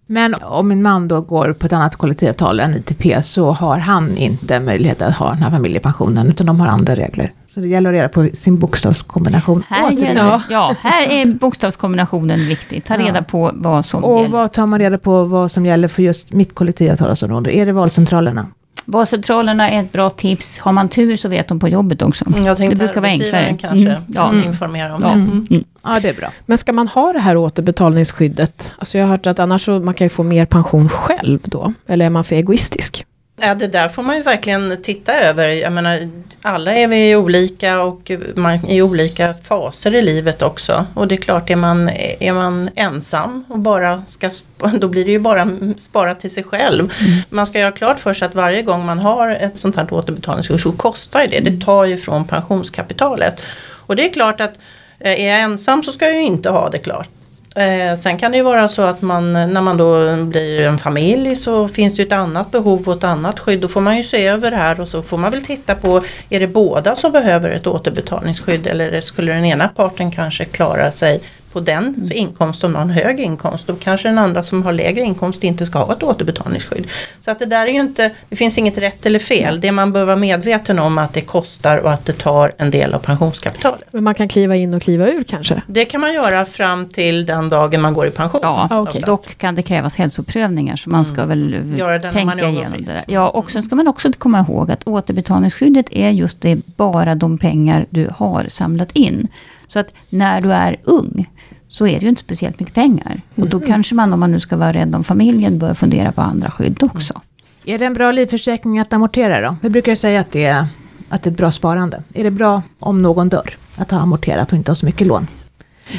Men 0.06 0.36
om 0.36 0.68
min 0.68 0.81
man 0.81 1.07
då 1.07 1.21
går 1.21 1.54
på 1.54 1.66
ett 1.66 1.74
annat 1.74 1.95
kollektivavtal 1.95 2.60
än 2.60 2.75
ITP 2.75 3.24
så 3.24 3.51
har 3.51 3.77
han 3.77 4.18
inte 4.18 4.60
möjlighet 4.60 5.01
att 5.01 5.16
ha 5.16 5.30
den 5.30 5.44
här 5.44 5.51
familjepensionen 5.51 6.27
utan 6.27 6.48
de 6.48 6.60
har 6.60 6.68
andra 6.68 6.95
regler. 6.95 7.31
Så 7.54 7.60
det 7.60 7.68
gäller 7.68 7.90
att 7.90 7.94
reda 7.94 8.09
på 8.09 8.30
sin 8.33 8.59
bokstavskombination. 8.59 9.64
Här, 9.69 9.92
gäller, 9.92 10.42
ja. 10.50 10.76
här 10.81 11.07
är 11.09 11.26
bokstavskombinationen 11.26 12.47
viktig. 12.47 12.85
Ta 12.85 12.97
reda 12.97 13.18
ja. 13.18 13.21
på 13.21 13.52
vad 13.54 13.85
som 13.85 14.04
Och 14.04 14.18
gäller. 14.18 14.30
vad 14.30 14.54
tar 14.54 14.66
man 14.66 14.80
reda 14.80 14.97
på 14.97 15.23
vad 15.23 15.52
som 15.52 15.66
gäller 15.66 15.88
för 15.88 16.04
just 16.04 16.33
mitt 16.33 16.56
kollektivavtalsområde? 16.56 17.56
Är 17.56 17.66
det 17.66 17.71
valcentralerna? 17.71 18.45
Valcentralerna 18.85 19.69
är 19.69 19.83
ett 19.83 19.92
bra 19.92 20.09
tips. 20.09 20.59
Har 20.59 20.71
man 20.71 20.90
tur 20.90 21.16
så 21.16 21.30
vet 21.30 21.47
de 21.47 21.59
på 21.59 21.68
jobbet 21.68 22.02
också. 22.02 22.26
Mm, 22.28 22.45
jag 22.45 22.57
tänkte 22.57 22.76
det 22.76 22.85
brukar 22.85 23.02
vara 23.02 23.12
enklare. 23.12 23.57
kanske 23.59 23.90
mm. 23.90 24.04
ja. 24.07 24.30
mm. 24.30 24.47
informera 24.47 24.95
om 24.95 25.02
ja. 25.02 25.07
det. 25.07 25.14
Mm. 25.14 25.47
mm. 25.50 25.64
Ja, 25.83 26.00
det 26.02 26.09
är 26.09 26.14
bra. 26.14 26.31
Men 26.45 26.57
ska 26.57 26.73
man 26.73 26.88
ha 26.88 27.14
det 27.14 27.19
här 27.19 27.38
återbetalningsskyddet? 27.38 28.71
Alltså 28.78 28.97
jag 28.97 29.06
har 29.06 29.12
hört 29.12 29.28
att 29.28 29.40
annars 29.40 29.66
så 29.66 29.80
man 29.80 29.94
kan 29.94 30.06
ju 30.06 30.09
få 30.09 30.23
mer 30.23 30.45
pension 30.45 30.90
själv 30.90 31.40
då. 31.44 31.73
Eller 31.88 32.06
är 32.06 32.09
man 32.09 32.23
för 32.23 32.35
egoistisk? 32.35 33.06
Ja, 33.42 33.56
det 33.56 33.68
där 33.68 33.90
får 33.90 34.04
man 34.04 34.18
ju 34.18 34.24
verkligen 34.24 34.81
titta 34.81 35.14
över. 35.14 35.48
Jag 35.48 35.74
menar, 35.74 36.10
alla 36.42 36.74
är 36.74 36.88
vi 36.88 37.16
olika 37.16 37.81
och 37.81 38.12
man 38.36 38.66
i 38.66 38.81
olika 38.81 39.34
faser 39.44 39.96
i 39.96 40.02
livet 40.02 40.42
också. 40.42 40.86
Och 40.94 41.08
det 41.08 41.16
är 41.16 41.18
klart, 41.18 41.50
är 41.50 41.56
man, 41.56 41.90
är 42.19 42.34
man 42.34 42.69
ensam 42.76 43.46
och 43.50 43.60
bara 43.60 44.04
ska, 44.08 44.31
då 44.80 44.88
blir 44.88 45.06
det 45.06 45.12
ju 45.12 45.19
bara 45.19 45.50
spara 45.78 46.16
till 46.16 46.31
sig 46.31 46.44
själv. 46.44 46.80
Mm. 46.80 47.22
Man 47.30 47.48
ska 47.48 47.60
ju 47.60 47.64
ha 47.64 47.72
klart 47.72 48.00
för 48.00 48.14
sig 48.14 48.26
att 48.26 48.36
varje 48.36 48.62
gång 48.62 48.86
man 48.86 49.00
har 49.00 49.30
ett 49.30 49.58
sånt 49.58 49.76
här 49.76 49.94
återbetalningskurs 49.94 50.64
så 50.64 50.72
kostar 50.72 51.28
det. 51.28 51.40
Det 51.40 51.66
tar 51.66 51.86
ju 51.86 51.98
från 51.98 52.28
pensionskapitalet. 52.28 53.42
Och 53.62 53.96
det 53.96 54.10
är 54.10 54.14
klart 54.14 54.42
att 54.42 54.54
eh, 55.00 55.22
är 55.22 55.28
jag 55.28 55.40
ensam 55.40 55.84
så 55.84 55.92
ska 55.92 56.06
jag 56.06 56.16
ju 56.16 56.24
inte 56.24 56.50
ha 56.50 56.69
det 56.69 56.78
klart. 56.78 57.10
Eh, 57.59 57.95
sen 57.97 58.18
kan 58.18 58.31
det 58.31 58.37
ju 58.37 58.44
vara 58.44 58.68
så 58.68 58.81
att 58.81 59.01
man 59.01 59.33
när 59.33 59.61
man 59.61 59.78
då 59.78 60.16
blir 60.16 60.61
en 60.61 60.78
familj 60.78 61.35
så 61.35 61.68
finns 61.68 61.95
det 61.95 62.01
ett 62.01 62.11
annat 62.11 62.51
behov 62.51 62.89
och 62.89 62.97
ett 62.97 63.04
annat 63.04 63.39
skydd. 63.39 63.59
Då 63.59 63.68
får 63.68 63.81
man 63.81 63.97
ju 63.97 64.04
se 64.04 64.28
över 64.28 64.51
det 64.51 64.57
här 64.57 64.80
och 64.80 64.87
så 64.87 65.01
får 65.04 65.18
man 65.18 65.31
väl 65.31 65.45
titta 65.45 65.75
på 65.75 66.01
är 66.30 66.39
det 66.39 66.47
båda 66.47 66.95
som 66.95 67.11
behöver 67.11 67.51
ett 67.51 67.68
återbetalningsskydd 67.68 68.68
eller 68.68 69.01
skulle 69.01 69.33
den 69.33 69.45
ena 69.45 69.68
parten 69.68 70.11
kanske 70.11 70.45
klara 70.45 70.92
sig 70.92 71.21
på 71.53 71.59
den 71.59 71.87
mm. 71.87 72.11
inkomst 72.11 72.63
om 72.63 72.71
någon 72.71 72.89
hög 72.89 73.19
inkomst. 73.19 73.68
Då 73.68 73.75
kanske 73.75 74.07
den 74.07 74.18
andra 74.18 74.44
som 74.44 74.63
har 74.63 74.73
lägre 74.73 75.01
inkomst 75.01 75.44
inte 75.44 75.65
ska 75.65 75.79
ha 75.79 75.94
ett 75.94 76.03
återbetalningsskydd. 76.03 76.87
Så 77.21 77.31
att 77.31 77.39
det 77.39 77.45
där 77.45 77.68
är 77.68 77.71
ju 77.71 77.79
inte, 77.79 78.11
det 78.29 78.35
finns 78.35 78.57
inget 78.57 78.77
rätt 78.77 79.06
eller 79.06 79.19
fel. 79.19 79.61
Det 79.61 79.71
man 79.71 79.91
bör 79.91 80.06
vara 80.06 80.15
medveten 80.15 80.79
om 80.79 80.97
är 80.97 81.03
att 81.03 81.13
det 81.13 81.21
kostar 81.21 81.77
och 81.77 81.91
att 81.91 82.06
det 82.06 82.13
tar 82.13 82.53
en 82.57 82.71
del 82.71 82.94
av 82.94 82.99
pensionskapitalet. 82.99 83.83
Men 83.91 84.03
man 84.03 84.15
kan 84.15 84.29
kliva 84.29 84.56
in 84.56 84.73
och 84.73 84.81
kliva 84.81 85.09
ur 85.09 85.23
kanske? 85.23 85.61
Det 85.68 85.85
kan 85.85 86.01
man 86.01 86.13
göra 86.13 86.45
fram 86.45 86.89
till 86.89 87.25
den 87.25 87.49
dagen 87.49 87.81
man 87.81 87.94
går 87.94 88.07
i 88.07 88.11
pension. 88.11 88.41
Ja, 88.44 88.68
ah, 88.69 88.81
okay. 88.81 89.01
dock 89.01 89.37
kan 89.37 89.56
det 89.56 89.61
krävas 89.61 89.95
hälsoprövningar 89.95 90.75
så 90.75 90.89
man 90.89 91.06
ska 91.06 91.21
mm. 91.21 91.51
väl 91.51 92.11
tänka 92.11 92.49
igenom 92.49 92.85
det 92.85 92.94
där. 92.94 93.03
Ja, 93.07 93.29
och 93.29 93.51
sen 93.51 93.61
ska 93.61 93.75
man 93.75 93.87
också 93.87 94.11
komma 94.18 94.39
ihåg 94.39 94.71
att 94.71 94.87
återbetalningsskyddet 94.87 95.85
är 95.91 96.09
just 96.09 96.41
det, 96.41 96.57
bara 96.75 97.15
de 97.15 97.37
pengar 97.37 97.85
du 97.89 98.09
har 98.15 98.45
samlat 98.49 98.91
in. 98.91 99.27
Så 99.69 99.80
att 99.80 99.94
när 100.09 100.42
du 100.42 100.52
är 100.52 100.78
ung 100.83 101.30
så 101.69 101.88
är 101.88 101.99
det 101.99 102.04
ju 102.04 102.09
inte 102.09 102.21
speciellt 102.21 102.59
mycket 102.59 102.76
pengar. 102.76 103.21
Och 103.35 103.47
då 103.47 103.57
mm. 103.57 103.69
kanske 103.69 103.95
man, 103.95 104.14
om 104.14 104.19
man 104.19 104.31
nu 104.31 104.40
ska 104.40 104.57
vara 104.57 104.73
rädd 104.73 104.95
om 104.95 105.04
familjen, 105.04 105.59
bör 105.59 105.73
fundera 105.73 106.11
på 106.11 106.21
andra 106.21 106.52
skydd 106.52 106.83
också. 106.83 107.14
Mm. 107.14 107.76
Är 107.76 107.80
det 107.80 107.85
en 107.85 107.94
bra 107.94 108.11
livförsäkring 108.11 108.80
att 108.80 108.94
amortera 108.94 109.42
då? 109.42 109.56
Vi 109.61 109.69
brukar 109.69 109.92
ju 109.92 109.95
säga 109.95 110.19
att 110.19 110.31
det, 110.31 110.45
är, 110.45 110.66
att 111.09 111.23
det 111.23 111.30
är 111.30 111.31
ett 111.31 111.38
bra 111.38 111.52
sparande. 111.52 112.04
Är 112.14 112.23
det 112.23 112.31
bra 112.31 112.61
om 112.80 113.02
någon 113.02 113.30
dör 113.30 113.54
att 113.76 113.92
ha 113.92 113.99
amorterat 113.99 114.52
och 114.52 114.57
inte 114.57 114.71
ha 114.71 114.76
så 114.76 114.85
mycket 114.85 115.07
lån? 115.07 115.28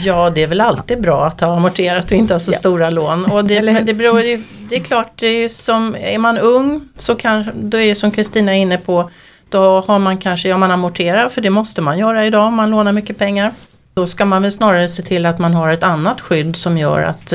Ja, 0.05 0.31
det 0.31 0.43
är 0.43 0.47
väl 0.47 0.61
alltid 0.61 1.01
bra 1.01 1.27
att 1.27 1.41
ha 1.41 1.57
amorterat 1.57 2.05
och 2.05 2.13
inte 2.13 2.35
ha 2.35 2.41
så 2.41 2.53
ja. 2.53 2.57
stora 2.57 2.91
lån. 2.91 3.25
Och 3.25 3.45
det, 3.45 3.61
det, 3.61 3.95
beror, 3.95 4.19
det, 4.19 4.41
det 4.69 4.77
är 4.77 4.81
klart, 4.81 5.13
det 5.17 5.27
är, 5.27 5.49
som, 5.49 5.97
är 6.01 6.19
man 6.19 6.39
ung 6.39 6.89
så 6.97 7.15
kan, 7.15 7.51
då 7.55 7.79
är 7.79 7.89
det 7.89 7.95
som 7.95 8.11
Kristina 8.11 8.57
är 8.57 8.59
inne 8.59 8.79
på, 8.79 9.11
då 9.51 9.81
har 9.81 9.99
man 9.99 10.19
kanske, 10.19 10.49
ja 10.49 10.59
man 10.59 10.71
amorterar 10.71 11.29
för 11.29 11.41
det 11.41 11.51
måste 11.51 11.81
man 11.81 11.99
göra 11.99 12.27
idag 12.27 12.47
om 12.47 12.55
man 12.55 12.71
lånar 12.71 12.93
mycket 12.93 13.19
pengar. 13.19 13.53
Då 13.95 14.07
ska 14.07 14.25
man 14.25 14.43
väl 14.43 14.53
snarare 14.53 14.89
se 14.89 15.03
till 15.03 15.27
att 15.27 15.39
man 15.39 15.55
har 15.55 15.71
ett 15.71 15.83
annat 15.83 16.21
skydd 16.21 16.57
som 16.57 16.79
gör 16.79 17.03
att 17.03 17.33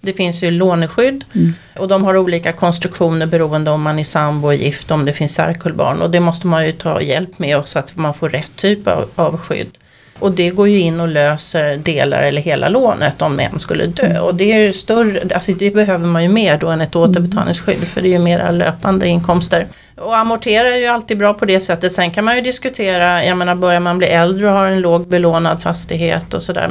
det 0.00 0.12
finns 0.12 0.42
ju 0.42 0.50
låneskydd 0.50 1.24
mm. 1.34 1.52
och 1.78 1.88
de 1.88 2.04
har 2.04 2.16
olika 2.16 2.52
konstruktioner 2.52 3.26
beroende 3.26 3.70
om 3.70 3.82
man 3.82 3.98
är 3.98 4.04
sambo 4.04 4.48
och 4.48 4.54
gift, 4.54 4.90
om 4.90 5.04
det 5.04 5.12
finns 5.12 5.34
särkullbarn 5.34 6.02
och 6.02 6.10
det 6.10 6.20
måste 6.20 6.46
man 6.46 6.66
ju 6.66 6.72
ta 6.72 7.00
hjälp 7.00 7.38
med 7.38 7.62
så 7.64 7.78
att 7.78 7.96
man 7.96 8.14
får 8.14 8.28
rätt 8.28 8.56
typ 8.56 8.86
av, 8.86 9.08
av 9.14 9.38
skydd. 9.38 9.78
Och 10.18 10.32
det 10.32 10.50
går 10.50 10.68
ju 10.68 10.78
in 10.78 11.00
och 11.00 11.08
löser 11.08 11.76
delar 11.76 12.22
eller 12.22 12.42
hela 12.42 12.68
lånet 12.68 13.22
om 13.22 13.40
en 13.40 13.58
skulle 13.58 13.86
dö. 13.86 14.06
Mm. 14.06 14.22
Och 14.22 14.34
det 14.34 14.52
är 14.52 14.72
större, 14.72 15.34
alltså 15.34 15.52
det 15.52 15.70
behöver 15.70 16.06
man 16.06 16.22
ju 16.22 16.28
mer 16.28 16.58
då 16.58 16.68
än 16.68 16.80
ett 16.80 16.96
återbetalningsskydd 16.96 17.88
för 17.88 18.00
det 18.00 18.08
är 18.08 18.12
ju 18.12 18.18
mera 18.18 18.50
löpande 18.50 19.08
inkomster. 19.08 19.66
Och 19.96 20.16
amortera 20.16 20.74
är 20.74 20.78
ju 20.78 20.86
alltid 20.86 21.18
bra 21.18 21.34
på 21.34 21.44
det 21.44 21.60
sättet. 21.60 21.92
Sen 21.92 22.10
kan 22.10 22.24
man 22.24 22.36
ju 22.36 22.42
diskutera, 22.42 23.24
jag 23.24 23.36
menar 23.36 23.54
börjar 23.54 23.80
man 23.80 23.98
bli 23.98 24.06
äldre 24.06 24.46
och 24.46 24.52
har 24.52 24.66
en 24.66 24.80
låg 24.80 25.08
belånad 25.08 25.62
fastighet 25.62 26.34
och 26.34 26.42
sådär. 26.42 26.70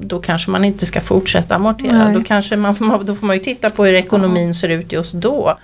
Då 0.00 0.20
kanske 0.20 0.50
man 0.50 0.64
inte 0.64 0.86
ska 0.86 1.00
fortsätta 1.00 1.54
amortera. 1.54 2.08
Då, 2.14 2.24
kanske 2.24 2.56
man, 2.56 2.76
då 3.04 3.14
får 3.14 3.26
man 3.26 3.36
ju 3.36 3.42
titta 3.42 3.70
på 3.70 3.84
hur 3.84 3.94
ekonomin 3.94 4.54
ser 4.54 4.68
ut 4.68 4.92
just 4.92 5.14
då. 5.14 5.58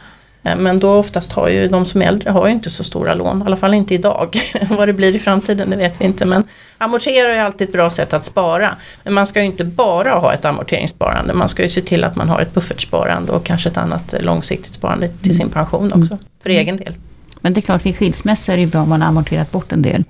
Eh, 0.49 0.57
men 0.57 0.79
då 0.79 0.95
oftast 0.95 1.33
har 1.33 1.49
ju 1.49 1.69
de 1.69 1.85
som 1.85 2.03
är 2.03 2.07
äldre 2.07 2.31
har 2.31 2.47
ju 2.47 2.53
inte 2.53 2.71
så 2.71 2.85
stora 2.85 3.15
lån, 3.15 3.43
i 3.43 3.45
alla 3.45 3.57
fall 3.57 3.75
inte 3.75 3.95
idag. 3.95 4.41
Vad 4.71 4.89
det 4.89 4.93
blir 4.93 5.17
i 5.17 5.19
framtiden 5.19 5.71
det 5.71 5.77
vet 5.77 6.01
vi 6.01 6.05
inte 6.05 6.27
men 6.27 6.45
amortera 6.79 7.37
är 7.37 7.43
alltid 7.43 7.69
ett 7.69 7.73
bra 7.73 7.91
sätt 7.91 8.13
att 8.13 8.25
spara. 8.25 8.77
Men 9.05 9.15
man 9.15 9.27
ska 9.27 9.41
ju 9.41 9.47
inte 9.47 9.65
bara 9.65 10.11
ha 10.11 10.35
ett 10.35 10.45
amorteringssparande, 10.45 11.35
man 11.35 11.49
ska 11.49 11.63
ju 11.63 11.69
se 11.69 11.81
till 11.81 12.05
att 12.05 12.17
man 12.17 12.29
har 12.29 12.41
ett 12.41 12.55
buffertsparande 12.55 13.33
och 13.33 13.45
kanske 13.45 13.69
ett 13.69 13.77
annat 13.77 14.15
långsiktigt 14.21 14.73
sparande 14.73 15.09
till 15.09 15.37
sin 15.37 15.49
pension 15.49 15.93
också, 15.93 16.13
mm. 16.13 16.25
för 16.43 16.51
egen 16.51 16.77
del. 16.77 16.95
Men 17.41 17.55
det 17.55 17.61
är 17.61 17.63
klart 17.63 17.87
vid 17.87 17.97
skilsmässa 17.97 18.53
är 18.53 18.57
det 18.57 18.67
bra 18.67 18.81
om 18.81 18.89
man 18.89 19.03
har 19.03 19.09
amorterat 19.09 19.51
bort 19.51 19.73
en 19.73 19.83
del. 19.83 20.05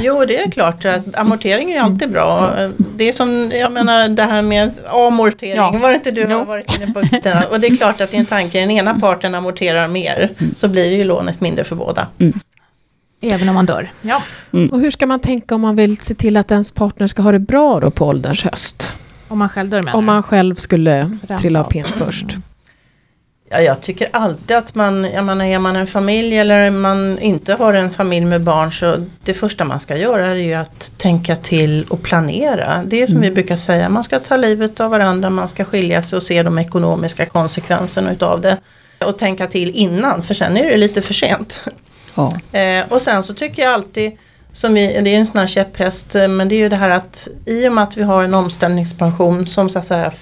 Jo 0.00 0.24
det 0.24 0.42
är 0.42 0.50
klart, 0.50 0.84
att 0.84 1.18
amortering 1.18 1.72
är 1.72 1.80
alltid 1.80 2.10
bra. 2.10 2.54
Det 2.96 3.08
är 3.08 3.12
som, 3.12 3.50
jag 3.54 3.72
menar 3.72 4.08
det 4.08 4.22
här 4.22 4.42
med 4.42 4.72
amortering, 4.86 5.56
ja. 5.56 5.70
var 5.70 5.88
det 5.88 5.94
inte 5.94 6.10
du 6.10 6.26
har 6.26 6.44
varit 6.44 6.76
inne 6.76 6.92
på 6.92 7.00
Kristina? 7.00 7.44
Och 7.50 7.60
det 7.60 7.66
är 7.66 7.74
klart 7.74 8.00
att 8.00 8.14
i 8.14 8.16
en 8.16 8.26
tanke, 8.26 8.60
den 8.60 8.70
ena 8.70 9.00
parten 9.00 9.34
amorterar 9.34 9.88
mer 9.88 10.30
så 10.56 10.68
blir 10.68 10.90
det 10.90 10.96
ju 10.96 11.04
lånet 11.04 11.40
mindre 11.40 11.64
för 11.64 11.76
båda. 11.76 12.06
Mm. 12.18 12.40
Även 13.20 13.48
om 13.48 13.54
man 13.54 13.66
dör. 13.66 13.88
Ja. 14.02 14.22
Mm. 14.52 14.68
Och 14.68 14.80
hur 14.80 14.90
ska 14.90 15.06
man 15.06 15.20
tänka 15.20 15.54
om 15.54 15.60
man 15.60 15.76
vill 15.76 15.96
se 15.96 16.14
till 16.14 16.36
att 16.36 16.50
ens 16.50 16.72
partner 16.72 17.06
ska 17.06 17.22
ha 17.22 17.32
det 17.32 17.38
bra 17.38 17.80
då 17.80 17.90
på 17.90 18.06
ålderns 18.06 18.44
höst? 18.44 18.92
Om 19.28 19.38
man 19.38 19.48
själv 19.48 19.68
dör 19.70 19.82
menar 19.82 19.98
Om 19.98 20.04
man 20.04 20.22
själv 20.22 20.54
skulle 20.54 21.18
trilla 21.38 21.60
av 21.60 21.70
pinn 21.70 21.84
först. 21.94 22.26
Ja, 23.50 23.60
jag 23.60 23.80
tycker 23.80 24.08
alltid 24.12 24.56
att 24.56 24.74
man, 24.74 25.04
jag 25.04 25.24
menar, 25.24 25.44
är 25.44 25.58
man 25.58 25.76
en 25.76 25.86
familj 25.86 26.38
eller 26.38 26.70
man 26.70 27.18
inte 27.18 27.54
har 27.54 27.74
en 27.74 27.90
familj 27.90 28.26
med 28.26 28.40
barn 28.40 28.72
så 28.72 28.96
det 29.24 29.34
första 29.34 29.64
man 29.64 29.80
ska 29.80 29.96
göra 29.96 30.26
är 30.26 30.34
ju 30.34 30.54
att 30.54 30.92
tänka 30.98 31.36
till 31.36 31.84
och 31.88 32.02
planera. 32.02 32.82
Det 32.86 33.02
är 33.02 33.06
som 33.06 33.16
mm. 33.16 33.28
vi 33.28 33.34
brukar 33.34 33.56
säga, 33.56 33.88
man 33.88 34.04
ska 34.04 34.18
ta 34.18 34.36
livet 34.36 34.80
av 34.80 34.90
varandra, 34.90 35.30
man 35.30 35.48
ska 35.48 35.64
skilja 35.64 36.02
sig 36.02 36.16
och 36.16 36.22
se 36.22 36.42
de 36.42 36.58
ekonomiska 36.58 37.26
konsekvenserna 37.26 38.12
utav 38.12 38.40
det. 38.40 38.56
Och 38.98 39.18
tänka 39.18 39.46
till 39.46 39.70
innan 39.70 40.22
för 40.22 40.34
sen 40.34 40.56
är 40.56 40.70
det 40.70 40.76
lite 40.76 41.02
för 41.02 41.14
sent. 41.14 41.64
Ja. 42.14 42.32
Eh, 42.58 42.84
och 42.88 43.00
sen 43.00 43.22
så 43.22 43.34
tycker 43.34 43.62
jag 43.62 43.72
alltid 43.72 44.16
som 44.52 44.74
vi, 44.74 45.00
det 45.00 45.10
är 45.10 45.18
en 45.18 45.26
sån 45.26 45.40
här 45.40 45.46
käpphäst 45.46 46.14
men 46.14 46.48
det 46.48 46.54
är 46.54 46.58
ju 46.58 46.68
det 46.68 46.76
här 46.76 46.90
att 46.90 47.28
i 47.46 47.68
och 47.68 47.72
med 47.72 47.84
att 47.84 47.96
vi 47.96 48.02
har 48.02 48.24
en 48.24 48.34
omställningspension 48.34 49.46
som 49.46 49.68
så 49.68 49.78
att 49.78 49.86
säga 49.86 50.12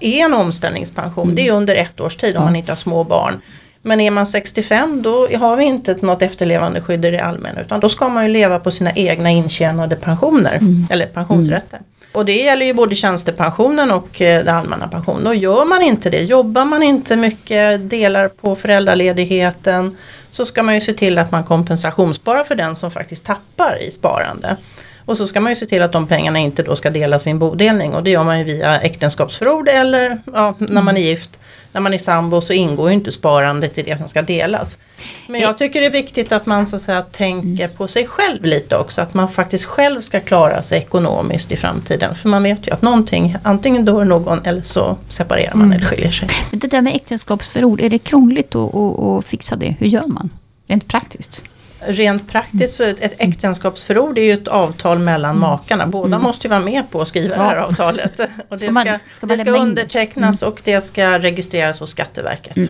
är 0.00 0.24
en 0.24 0.34
omställningspension. 0.34 1.24
Mm. 1.24 1.36
Det 1.36 1.48
är 1.48 1.52
under 1.52 1.74
ett 1.74 2.00
års 2.00 2.16
tid 2.16 2.36
om 2.36 2.42
ja. 2.42 2.46
man 2.46 2.56
inte 2.56 2.72
har 2.72 2.76
små 2.76 3.04
barn. 3.04 3.40
Men 3.82 4.00
är 4.00 4.10
man 4.10 4.26
65 4.26 5.02
då 5.02 5.28
har 5.36 5.56
vi 5.56 5.64
inte 5.64 5.96
något 6.00 6.22
efterlevandeskydd 6.22 7.04
i 7.04 7.10
det 7.10 7.20
allmänna 7.20 7.60
utan 7.60 7.80
då 7.80 7.88
ska 7.88 8.08
man 8.08 8.26
ju 8.26 8.32
leva 8.32 8.58
på 8.58 8.70
sina 8.70 8.92
egna 8.92 9.30
intjänade 9.30 9.96
pensioner 9.96 10.54
mm. 10.54 10.86
eller 10.90 11.06
pensionsrätter. 11.06 11.76
Mm. 11.76 11.86
Och 12.12 12.24
det 12.24 12.36
gäller 12.36 12.66
ju 12.66 12.74
både 12.74 12.94
tjänstepensionen 12.94 13.90
och 13.90 14.20
eh, 14.20 14.44
den 14.44 14.56
allmänna 14.56 14.88
pensionen. 14.88 15.26
Och 15.26 15.34
gör 15.34 15.64
man 15.64 15.82
inte 15.82 16.10
det, 16.10 16.22
jobbar 16.22 16.64
man 16.64 16.82
inte 16.82 17.16
mycket, 17.16 17.90
delar 17.90 18.28
på 18.28 18.56
föräldraledigheten 18.56 19.96
så 20.30 20.44
ska 20.44 20.62
man 20.62 20.74
ju 20.74 20.80
se 20.80 20.92
till 20.92 21.18
att 21.18 21.30
man 21.30 21.44
kompensationssparar 21.44 22.44
för 22.44 22.54
den 22.54 22.76
som 22.76 22.90
faktiskt 22.90 23.26
tappar 23.26 23.82
i 23.82 23.90
sparande. 23.90 24.56
Och 25.04 25.16
så 25.16 25.26
ska 25.26 25.40
man 25.40 25.52
ju 25.52 25.56
se 25.56 25.66
till 25.66 25.82
att 25.82 25.92
de 25.92 26.06
pengarna 26.06 26.38
inte 26.38 26.62
då 26.62 26.76
ska 26.76 26.90
delas 26.90 27.26
vid 27.26 27.30
en 27.30 27.38
bodelning 27.38 27.94
och 27.94 28.02
det 28.02 28.10
gör 28.10 28.24
man 28.24 28.38
ju 28.38 28.44
via 28.44 28.80
äktenskapsförord 28.80 29.68
eller 29.68 30.22
ja, 30.24 30.54
när 30.58 30.82
man 30.82 30.96
är 30.96 31.00
gift. 31.00 31.38
När 31.72 31.80
man 31.80 31.94
är 31.94 31.98
sambo 31.98 32.40
så 32.40 32.52
ingår 32.52 32.88
ju 32.88 32.94
inte 32.94 33.12
sparandet 33.12 33.78
i 33.78 33.82
det 33.82 33.98
som 33.98 34.08
ska 34.08 34.22
delas. 34.22 34.78
Men 35.26 35.40
jag 35.40 35.58
tycker 35.58 35.80
det 35.80 35.86
är 35.86 35.90
viktigt 35.90 36.32
att 36.32 36.46
man 36.46 36.66
så 36.66 36.76
att 36.76 36.82
säga 36.82 37.02
tänker 37.02 37.68
på 37.68 37.88
sig 37.88 38.06
själv 38.06 38.44
lite 38.44 38.76
också. 38.76 39.00
Att 39.00 39.14
man 39.14 39.28
faktiskt 39.28 39.64
själv 39.64 40.00
ska 40.00 40.20
klara 40.20 40.62
sig 40.62 40.78
ekonomiskt 40.78 41.52
i 41.52 41.56
framtiden. 41.56 42.14
För 42.14 42.28
man 42.28 42.42
vet 42.42 42.66
ju 42.66 42.72
att 42.72 42.82
någonting, 42.82 43.36
antingen 43.42 43.84
dör 43.84 44.04
någon 44.04 44.40
eller 44.44 44.62
så 44.62 44.98
separerar 45.08 45.54
man 45.54 45.66
mm. 45.66 45.76
eller 45.76 45.86
skiljer 45.86 46.10
sig. 46.10 46.28
Men 46.50 46.58
det 46.58 46.68
där 46.68 46.80
med 46.80 46.94
äktenskapsförord, 46.96 47.80
är 47.80 47.90
det 47.90 47.98
krångligt 47.98 48.54
att, 48.54 48.74
att, 48.74 49.00
att 49.00 49.24
fixa 49.24 49.56
det? 49.56 49.76
Hur 49.78 49.86
gör 49.86 50.06
man? 50.06 50.30
Rent 50.66 50.88
praktiskt? 50.88 51.42
Rent 51.86 52.28
praktiskt 52.28 52.74
så 52.74 52.84
ett, 52.84 53.00
ett 53.00 53.14
äktenskapsförord 53.18 54.18
är 54.18 54.22
ju 54.22 54.32
ett 54.32 54.48
avtal 54.48 54.98
mellan 54.98 55.30
mm. 55.30 55.40
makarna. 55.40 55.86
Båda 55.86 56.06
mm. 56.06 56.22
måste 56.22 56.46
ju 56.46 56.50
vara 56.50 56.60
med 56.60 56.90
på 56.90 57.00
att 57.00 57.08
skriva 57.08 57.36
ja. 57.36 57.42
det 57.42 57.48
här 57.48 57.56
avtalet. 57.56 58.20
Och 58.48 58.58
det 58.58 58.58
ska, 58.58 58.72
man, 58.72 58.86
ska 59.12 59.26
det 59.26 59.38
ska 59.38 59.50
undertecknas 59.50 60.42
mm. 60.42 60.52
och 60.52 60.60
det 60.64 60.80
ska 60.80 61.18
registreras 61.18 61.80
hos 61.80 61.90
Skatteverket. 61.90 62.56
Mm. 62.56 62.68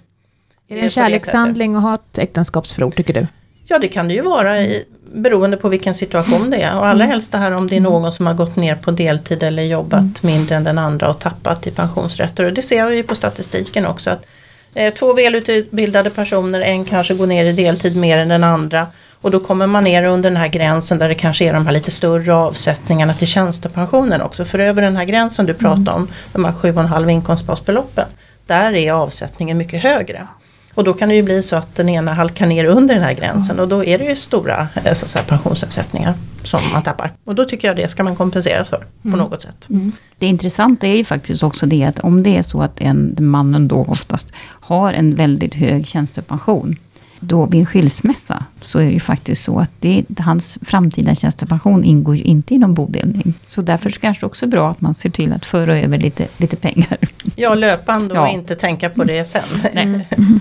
Är 0.69 0.77
det 0.77 0.83
en 0.83 0.91
kärlekshandling 0.91 1.77
att 1.77 1.83
ha 1.83 1.95
ett 1.95 2.19
äktenskapsförord 2.19 2.97
tycker 2.97 3.15
du? 3.15 3.27
Ja 3.65 3.79
det 3.79 3.89
kan 3.89 4.09
det 4.09 4.15
ju 4.15 4.23
vara 4.23 4.61
i, 4.61 4.85
beroende 5.15 5.57
på 5.57 5.69
vilken 5.69 5.95
situation 5.95 6.51
det 6.51 6.63
är. 6.63 6.79
Och 6.79 6.87
allra 6.87 7.05
mm. 7.05 7.11
helst 7.11 7.33
det 7.33 7.39
här 7.39 7.53
om 7.53 7.69
det 7.69 7.77
är 7.77 7.81
någon 7.81 8.13
som 8.13 8.27
har 8.27 8.35
gått 8.35 8.57
ner 8.57 8.75
på 8.75 8.91
deltid 8.91 9.43
eller 9.43 9.63
jobbat 9.63 10.01
mm. 10.01 10.15
mindre 10.23 10.57
än 10.57 10.65
den 10.65 10.79
andra 10.79 11.11
och 11.11 11.19
tappat 11.19 11.67
i 11.67 11.71
pensionsrätter. 11.71 12.45
Och 12.45 12.53
det 12.53 12.63
ser 12.63 12.87
vi 12.87 12.97
ju 12.97 13.03
på 13.03 13.15
statistiken 13.15 13.87
också. 13.87 14.11
att 14.11 14.27
eh, 14.75 14.95
Två 14.95 15.13
välutbildade 15.13 16.11
personer, 16.11 16.61
en 16.61 16.85
kanske 16.85 17.15
går 17.15 17.27
ner 17.27 17.45
i 17.45 17.53
deltid 17.53 17.97
mer 17.97 18.19
än 18.19 18.29
den 18.29 18.45
andra. 18.45 18.87
Och 19.23 19.31
då 19.31 19.41
kommer 19.41 19.67
man 19.67 19.85
ner 19.85 20.05
under 20.05 20.31
den 20.31 20.37
här 20.37 20.49
gränsen 20.49 20.99
där 20.99 21.09
det 21.09 21.15
kanske 21.15 21.45
är 21.45 21.53
de 21.53 21.67
här 21.67 21.73
lite 21.73 21.91
större 21.91 22.35
avsättningarna 22.35 23.15
till 23.15 23.27
tjänstepensionen 23.27 24.23
också. 24.23 24.45
För 24.45 24.59
över 24.59 24.83
den 24.83 24.97
här 24.97 25.05
gränsen 25.05 25.47
du 25.47 25.55
pratar 25.55 25.81
mm. 25.81 25.95
om, 25.95 26.09
de 26.33 26.45
här 26.45 26.53
7,5 26.53 27.11
inkomstbasbeloppen, 27.11 28.07
där 28.47 28.75
är 28.75 28.93
avsättningen 28.93 29.59
mycket 29.59 29.83
högre. 29.83 30.27
Och 30.75 30.85
då 30.85 30.95
kan 30.95 31.09
det 31.09 31.15
ju 31.15 31.23
bli 31.23 31.43
så 31.43 31.57
att 31.57 31.75
den 31.75 31.89
ena 31.89 32.15
halkar 32.15 32.47
ner 32.47 32.65
under 32.65 32.95
den 32.95 33.05
här 33.05 33.15
gränsen 33.15 33.61
och 33.61 33.69
då 33.69 33.85
är 33.85 33.99
det 33.99 34.05
ju 34.05 34.17
stora 34.17 34.69
eh, 34.85 34.95
så 34.95 35.09
säga, 35.09 35.25
pensionsavsättningar 35.25 36.15
som 36.43 36.61
man 36.73 36.83
tappar. 36.83 37.13
Och 37.25 37.35
då 37.35 37.45
tycker 37.45 37.69
jag 37.69 37.77
det 37.77 37.89
ska 37.89 38.03
man 38.03 38.17
kompenseras 38.17 38.69
för 38.69 38.79
på 39.03 39.09
mm. 39.09 39.19
något 39.19 39.43
sätt. 39.43 39.67
Mm. 39.71 39.93
Det 40.19 40.27
intressanta 40.27 40.87
är 40.87 40.97
ju 40.97 41.05
faktiskt 41.05 41.43
också 41.43 41.67
det 41.67 41.85
att 41.85 41.99
om 41.99 42.23
det 42.23 42.37
är 42.37 42.43
så 42.43 42.63
att 42.63 42.81
en, 42.81 43.17
mannen 43.19 43.69
då 43.69 43.85
oftast 43.89 44.33
har 44.45 44.93
en 44.93 45.15
väldigt 45.15 45.55
hög 45.55 45.87
tjänstepension 45.87 46.77
då 47.23 47.47
vid 47.47 47.61
en 47.61 47.67
skilsmässa 47.67 48.45
så 48.61 48.79
är 48.79 48.85
det 48.85 48.93
ju 48.93 49.01
faktiskt 49.01 49.45
så 49.45 49.59
att 49.59 49.71
det, 49.81 50.05
hans 50.19 50.59
framtida 50.63 51.15
tjänstepension 51.15 51.85
ingår 51.85 52.17
ju 52.17 52.23
inte 52.23 52.55
i 52.55 52.59
någon 52.59 52.75
bodelning. 52.75 53.35
Så 53.47 53.63
därför 53.63 53.91
kanske 53.91 54.23
det 54.23 54.27
också 54.27 54.47
är 54.47 54.49
bra 54.49 54.71
att 54.71 54.81
man 54.81 54.95
ser 54.95 55.11
till 55.11 55.33
att 55.33 55.47
föra 55.47 55.79
över 55.79 55.99
lite, 55.99 56.27
lite 56.37 56.57
pengar. 56.57 56.99
Ja, 57.37 57.55
löpande 57.55 58.15
och 58.15 58.27
ja. 58.27 58.29
inte 58.29 58.55
tänka 58.55 58.91
på 58.91 59.05
det 59.05 59.25
sen. 59.25 59.43
Nej. 59.73 60.09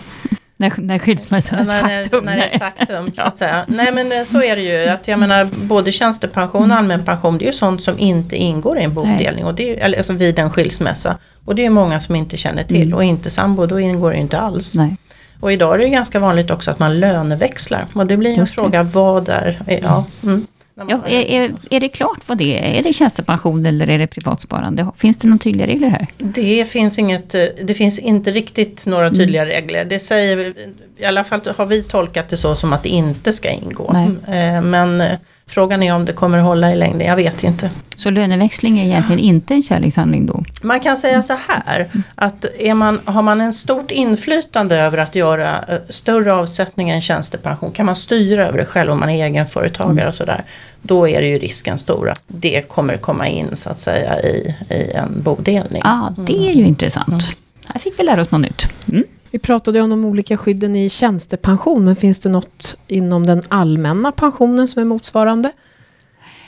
När, 0.61 0.81
när 0.81 0.99
skilsmässan 0.99 1.59
är 1.59 1.63
ett 1.63 1.81
faktum. 1.81 2.25
När, 2.25 2.31
när 2.31 2.37
det 2.37 2.43
är 2.43 2.55
ett 2.55 2.59
faktum, 2.59 3.11
så 3.15 3.21
att 3.21 3.37
säga. 3.37 3.65
Nej 3.67 3.91
men 3.93 4.11
eh, 4.11 4.23
så 4.23 4.43
är 4.43 4.55
det 4.55 4.61
ju. 4.61 4.89
Att 4.89 5.07
jag 5.07 5.19
menar, 5.19 5.49
både 5.63 5.91
tjänstepension 5.91 6.71
och 6.71 6.77
allmän 6.77 7.05
pension 7.05 7.37
det 7.37 7.45
är 7.45 7.47
ju 7.47 7.53
sånt 7.53 7.83
som 7.83 7.99
inte 7.99 8.35
ingår 8.35 8.77
i 8.79 8.83
en 8.83 8.93
bodelning. 8.93 9.45
Och 9.45 9.55
det 9.55 9.69
är, 9.69 9.85
eller, 9.85 9.97
alltså 9.97 10.13
vid 10.13 10.39
en 10.39 10.51
skilsmässa. 10.51 11.17
Och 11.45 11.55
det 11.55 11.65
är 11.65 11.69
många 11.69 11.99
som 11.99 12.15
inte 12.15 12.37
känner 12.37 12.63
till. 12.63 12.81
Mm. 12.81 12.93
Och 12.93 13.03
inte 13.03 13.29
sambo, 13.29 13.65
då 13.65 13.79
ingår 13.79 14.11
det 14.11 14.17
inte 14.17 14.39
alls. 14.39 14.75
Nej. 14.75 14.97
Och 15.41 15.53
idag 15.53 15.73
är 15.73 15.77
det 15.77 15.89
ganska 15.89 16.19
vanligt 16.19 16.51
också 16.51 16.71
att 16.71 16.79
man 16.79 16.99
löneväxlar. 16.99 17.87
Och 17.93 18.07
det 18.07 18.17
blir 18.17 18.39
en 18.39 18.47
fråga, 18.47 18.83
vad 18.83 19.29
är... 19.29 19.79
Ja, 19.83 20.05
mm. 20.23 20.47
Ja, 20.89 21.07
är, 21.07 21.51
är, 21.69 21.79
det 21.79 21.89
klart 21.89 22.19
vad 22.25 22.37
det 22.37 22.59
är? 22.59 22.79
Är 22.79 22.83
det 22.83 22.93
tjänstepension 22.93 23.65
eller 23.65 23.89
är 23.89 23.99
det 23.99 24.07
privatsparande? 24.07 24.87
Finns 24.95 25.17
det 25.17 25.27
några 25.27 25.37
tydliga 25.39 25.67
regler 25.67 25.89
här? 25.89 26.07
Det 26.17 26.65
finns, 26.65 26.99
inget, 26.99 27.29
det 27.63 27.73
finns 27.73 27.99
inte 27.99 28.31
riktigt 28.31 28.85
några 28.85 29.05
mm. 29.05 29.17
tydliga 29.17 29.41
mm. 29.41 29.53
regler. 29.53 29.85
Det 29.85 29.99
säger, 29.99 30.53
I 30.97 31.05
alla 31.05 31.23
fall 31.23 31.41
har 31.57 31.65
vi 31.65 31.83
tolkat 31.83 32.29
det 32.29 32.37
så 32.37 32.55
som 32.55 32.73
att 32.73 32.83
det 32.83 32.89
inte 32.89 33.33
ska 33.33 33.49
ingå. 33.49 33.91
Nej. 33.93 34.55
Eh, 34.55 34.61
men 34.61 35.01
eh, 35.01 35.17
Frågan 35.47 35.83
är 35.83 35.95
om 35.95 36.05
det 36.05 36.13
kommer 36.13 36.37
att 36.37 36.43
hålla 36.43 36.73
i 36.73 36.75
längden, 36.75 37.07
jag 37.07 37.15
vet 37.15 37.43
inte. 37.43 37.69
Så 37.95 38.09
löneväxling 38.09 38.79
är 38.79 38.85
egentligen 38.85 39.19
inte 39.19 39.53
en 39.53 39.63
kärlekshandling 39.63 40.25
då? 40.25 40.43
Man 40.61 40.79
kan 40.79 40.97
säga 40.97 41.21
så 41.21 41.37
här, 41.47 41.89
att 42.15 42.45
är 42.59 42.73
man, 42.73 42.99
har 43.05 43.21
man 43.21 43.41
en 43.41 43.53
stort 43.53 43.91
inflytande 43.91 44.77
över 44.77 44.97
att 44.97 45.15
göra 45.15 45.65
eh, 45.67 45.77
större 45.89 46.33
avsättningar 46.33 46.95
än 46.95 47.01
tjänstepension, 47.01 47.71
kan 47.71 47.85
man 47.85 47.95
styra 47.95 48.47
över 48.47 48.57
det 48.57 48.65
själv 48.65 48.91
om 48.91 48.99
man 48.99 49.09
är 49.09 49.25
egenföretagare 49.25 49.91
mm. 49.91 50.07
och 50.07 50.15
sådär. 50.15 50.43
Då 50.81 51.07
är 51.07 51.21
det 51.21 51.27
ju 51.27 51.39
risken 51.39 51.77
stor 51.77 52.09
att 52.09 52.23
det 52.27 52.61
kommer 52.67 52.97
komma 52.97 53.27
in 53.27 53.55
så 53.55 53.69
att 53.69 53.79
säga 53.79 54.19
i, 54.19 54.55
i 54.69 54.91
en 54.91 55.21
bodelning. 55.21 55.81
Ja, 55.85 56.13
ah, 56.17 56.21
det 56.21 56.37
är 56.37 56.51
ju 56.51 56.51
mm. 56.51 56.65
intressant. 56.65 57.23
Här 57.67 57.79
fick 57.79 57.99
vi 57.99 58.03
lära 58.03 58.21
oss 58.21 58.31
något 58.31 58.41
nytt. 58.41 58.67
Mm. 58.89 59.03
Vi 59.31 59.39
pratade 59.39 59.81
om 59.81 59.89
de 59.89 60.05
olika 60.05 60.37
skydden 60.37 60.75
i 60.75 60.89
tjänstepension, 60.89 61.85
men 61.85 61.95
finns 61.95 62.19
det 62.19 62.29
något 62.29 62.77
inom 62.87 63.25
den 63.25 63.41
allmänna 63.47 64.11
pensionen 64.11 64.67
som 64.67 64.81
är 64.81 64.85
motsvarande? 64.85 65.51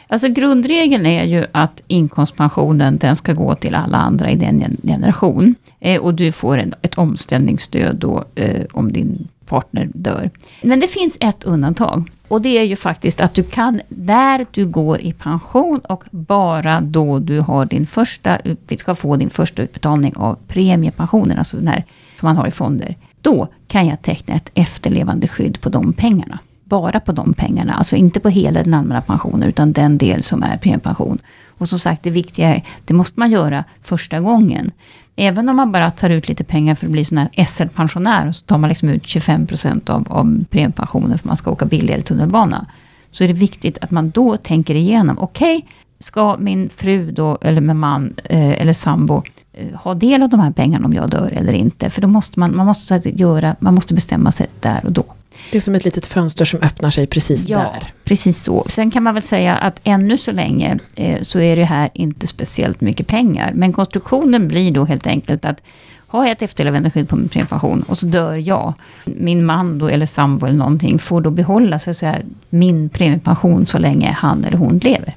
Alltså 0.08 0.28
grundregeln 0.28 1.06
är 1.06 1.24
ju 1.24 1.46
att 1.52 1.82
inkomstpensionen 1.88 2.98
den 2.98 3.16
ska 3.16 3.34
gå 3.34 3.56
till 3.56 3.76
alla 3.76 3.98
andra 3.98 4.30
i 4.30 4.36
den 4.36 4.78
generation. 4.84 5.56
Eh, 5.80 6.02
och 6.02 6.14
du 6.14 6.32
får 6.32 6.58
en, 6.58 6.74
ett 6.82 6.98
omställningsstöd 6.98 7.96
då 7.96 8.26
eh, 8.36 8.66
om 8.72 8.94
din 8.94 9.28
partner 9.46 9.90
dör. 9.94 10.30
Men 10.62 10.80
det 10.80 10.88
finns 10.88 11.18
ett 11.20 11.44
undantag. 11.44 12.12
Och 12.28 12.42
det 12.42 12.58
är 12.58 12.64
ju 12.64 12.76
faktiskt 12.76 13.22
att 13.22 13.34
du 13.34 13.44
kan, 13.44 13.82
när 13.88 14.46
du 14.52 14.66
går 14.66 15.02
i 15.02 15.14
pension 15.14 15.80
och 15.80 16.04
bara 16.12 16.82
då 16.82 17.20
du 17.20 17.40
har 17.40 17.66
din 17.66 17.86
första, 17.86 18.38
ska 18.78 18.96
få 18.96 19.16
din 19.16 19.30
första 19.30 19.62
utbetalning 19.62 20.14
av 20.16 20.38
premiepensionen, 20.48 21.38
alltså 21.38 21.58
den 21.58 21.68
här 21.68 21.84
som 22.24 22.28
man 22.28 22.38
har 22.38 22.48
i 22.48 22.52
fonder. 22.52 22.96
Då 23.22 23.48
kan 23.68 23.88
jag 23.88 24.02
teckna 24.02 24.36
ett 24.36 24.50
efterlevande 24.54 25.28
skydd 25.28 25.62
på 25.62 25.70
de 25.70 25.94
pengarna. 25.94 26.40
Bara 26.64 27.00
på 27.00 27.12
de 27.12 27.34
pengarna, 27.34 27.74
alltså 27.74 27.96
inte 27.96 28.20
på 28.20 28.30
hela 28.30 28.64
den 28.64 28.74
allmänna 28.74 29.02
pensionen, 29.02 29.50
utan 29.50 29.74
den 29.74 29.98
del 29.98 30.24
som 30.24 30.44
är 30.44 30.58
premiepension. 30.58 31.20
Och 31.58 31.70
som 31.70 31.80
sagt, 31.80 32.04
det 32.04 32.10
viktiga 32.10 32.56
är, 32.56 32.64
det 32.86 32.94
måste 32.94 33.20
man 33.20 33.32
göra 33.32 33.64
första 33.82 34.20
gången. 34.20 34.72
Även 35.16 35.50
om 35.50 35.56
man 35.56 35.72
bara 35.72 35.92
tar 35.92 36.10
ut 36.10 36.30
lite 36.30 36.44
pengar 36.44 36.76
för 36.76 36.86
att 36.86 36.92
bli 36.92 37.06
sån 37.06 37.18
här 37.18 37.46
SL-pensionär, 37.46 38.28
och 38.28 38.36
så 38.36 38.46
tar 38.46 38.58
man 38.58 38.70
liksom 38.70 38.90
ut 38.90 39.04
25% 39.04 39.90
av, 39.90 40.08
av 40.10 40.46
premiepensionen 40.50 41.18
för 41.18 41.24
att 41.24 41.26
man 41.26 41.38
ska 41.38 41.52
åka 41.52 41.66
billigare 41.66 42.02
tunnelbana. 42.02 42.66
Så 43.12 43.24
är 43.24 43.28
det 43.28 43.34
viktigt 43.34 43.78
att 43.82 43.92
man 43.92 44.10
då 44.10 44.38
tänker 44.38 44.76
igenom, 44.76 45.20
okej, 45.20 45.58
okay, 45.58 45.70
ska 46.04 46.38
min 46.40 46.70
fru 46.70 47.12
då, 47.12 47.38
eller 47.42 47.62
min 47.62 47.78
man, 47.78 48.14
eh, 48.24 48.62
eller 48.62 48.74
sambo, 48.74 49.24
eh, 49.54 49.76
ha 49.76 49.94
del 49.94 50.24
av 50.24 50.30
de 50.30 50.40
här 50.40 50.52
pengarna 50.52 50.86
om 50.86 50.94
jag 50.94 51.10
dör 51.10 51.32
eller 51.32 51.54
inte? 51.54 51.90
För 51.90 52.02
då 52.02 52.08
måste 52.08 52.40
man, 52.40 52.56
man 52.56 52.66
måste, 52.66 53.10
göra, 53.10 53.56
man 53.60 53.74
måste 53.74 53.94
bestämma 53.94 54.32
sig 54.32 54.48
där 54.60 54.86
och 54.86 54.92
då. 54.92 55.06
Det 55.52 55.58
är 55.58 55.62
som 55.62 55.76
ett 55.76 55.86
litet 55.86 56.06
fönster 56.06 56.46
som 56.46 56.60
öppnar 56.62 56.90
sig 56.90 57.08
precis 57.08 57.50
ja, 57.50 57.58
där. 57.58 57.92
precis 58.04 58.44
så. 58.44 58.66
Sen 58.68 58.92
kan 58.92 59.04
man 59.04 59.14
väl 59.14 59.24
säga 59.24 59.56
att 59.56 59.80
ännu 59.84 60.18
så 60.18 60.32
länge 60.32 60.80
eh, 60.96 61.22
så 61.22 61.40
är 61.40 61.56
det 61.56 61.66
här 61.66 61.90
inte 61.94 62.28
speciellt 62.28 62.82
mycket 62.82 63.08
pengar. 63.08 63.52
Men 63.54 63.74
konstruktionen 63.74 64.48
blir 64.48 64.72
då 64.72 64.86
helt 64.86 65.08
enkelt 65.08 65.46
att 65.46 65.62
har 66.08 66.24
jag 66.24 66.32
ett 66.32 66.42
efterlevandeskydd 66.42 67.10
på 67.10 67.16
min 67.16 67.30
premiepension 67.30 67.84
och 67.84 67.98
så 67.98 68.06
dör 68.06 68.48
jag. 68.48 68.74
Min 69.06 69.46
man 69.46 69.78
då, 69.78 69.88
eller 69.88 70.06
sambo 70.06 70.46
eller 70.46 70.58
någonting 70.58 71.00
får 71.00 71.22
då 71.22 71.30
behålla 71.30 71.80
så 71.80 71.90
att 71.90 71.98
säga, 71.98 72.18
min 72.50 72.90
premiepension 72.90 73.66
så 73.66 73.78
länge 73.78 74.12
han 74.12 74.46
eller 74.46 74.58
hon 74.58 74.78
lever. 74.78 75.14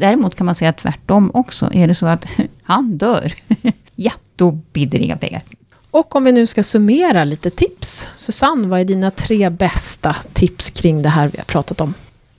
Däremot 0.00 0.34
kan 0.34 0.46
man 0.46 0.54
säga 0.54 0.72
tvärtom 0.72 1.30
också. 1.34 1.70
Är 1.72 1.88
det 1.88 1.94
så 1.94 2.06
att 2.06 2.26
han 2.62 2.96
dör, 2.96 3.34
ja, 3.94 4.12
då 4.36 4.50
blir 4.50 4.86
det 4.86 4.98
inga 4.98 5.16
pengar. 5.16 5.42
Och 5.90 6.16
om 6.16 6.24
vi 6.24 6.32
nu 6.32 6.46
ska 6.46 6.62
summera 6.62 7.24
lite 7.24 7.50
tips. 7.50 8.08
Susanne, 8.16 8.68
vad 8.68 8.80
är 8.80 8.84
dina 8.84 9.10
tre 9.10 9.50
bästa 9.50 10.16
tips 10.32 10.70
kring 10.70 11.02
det 11.02 11.08
här 11.08 11.28
vi 11.28 11.38
har 11.38 11.44
pratat 11.44 11.80
om? 11.80 11.94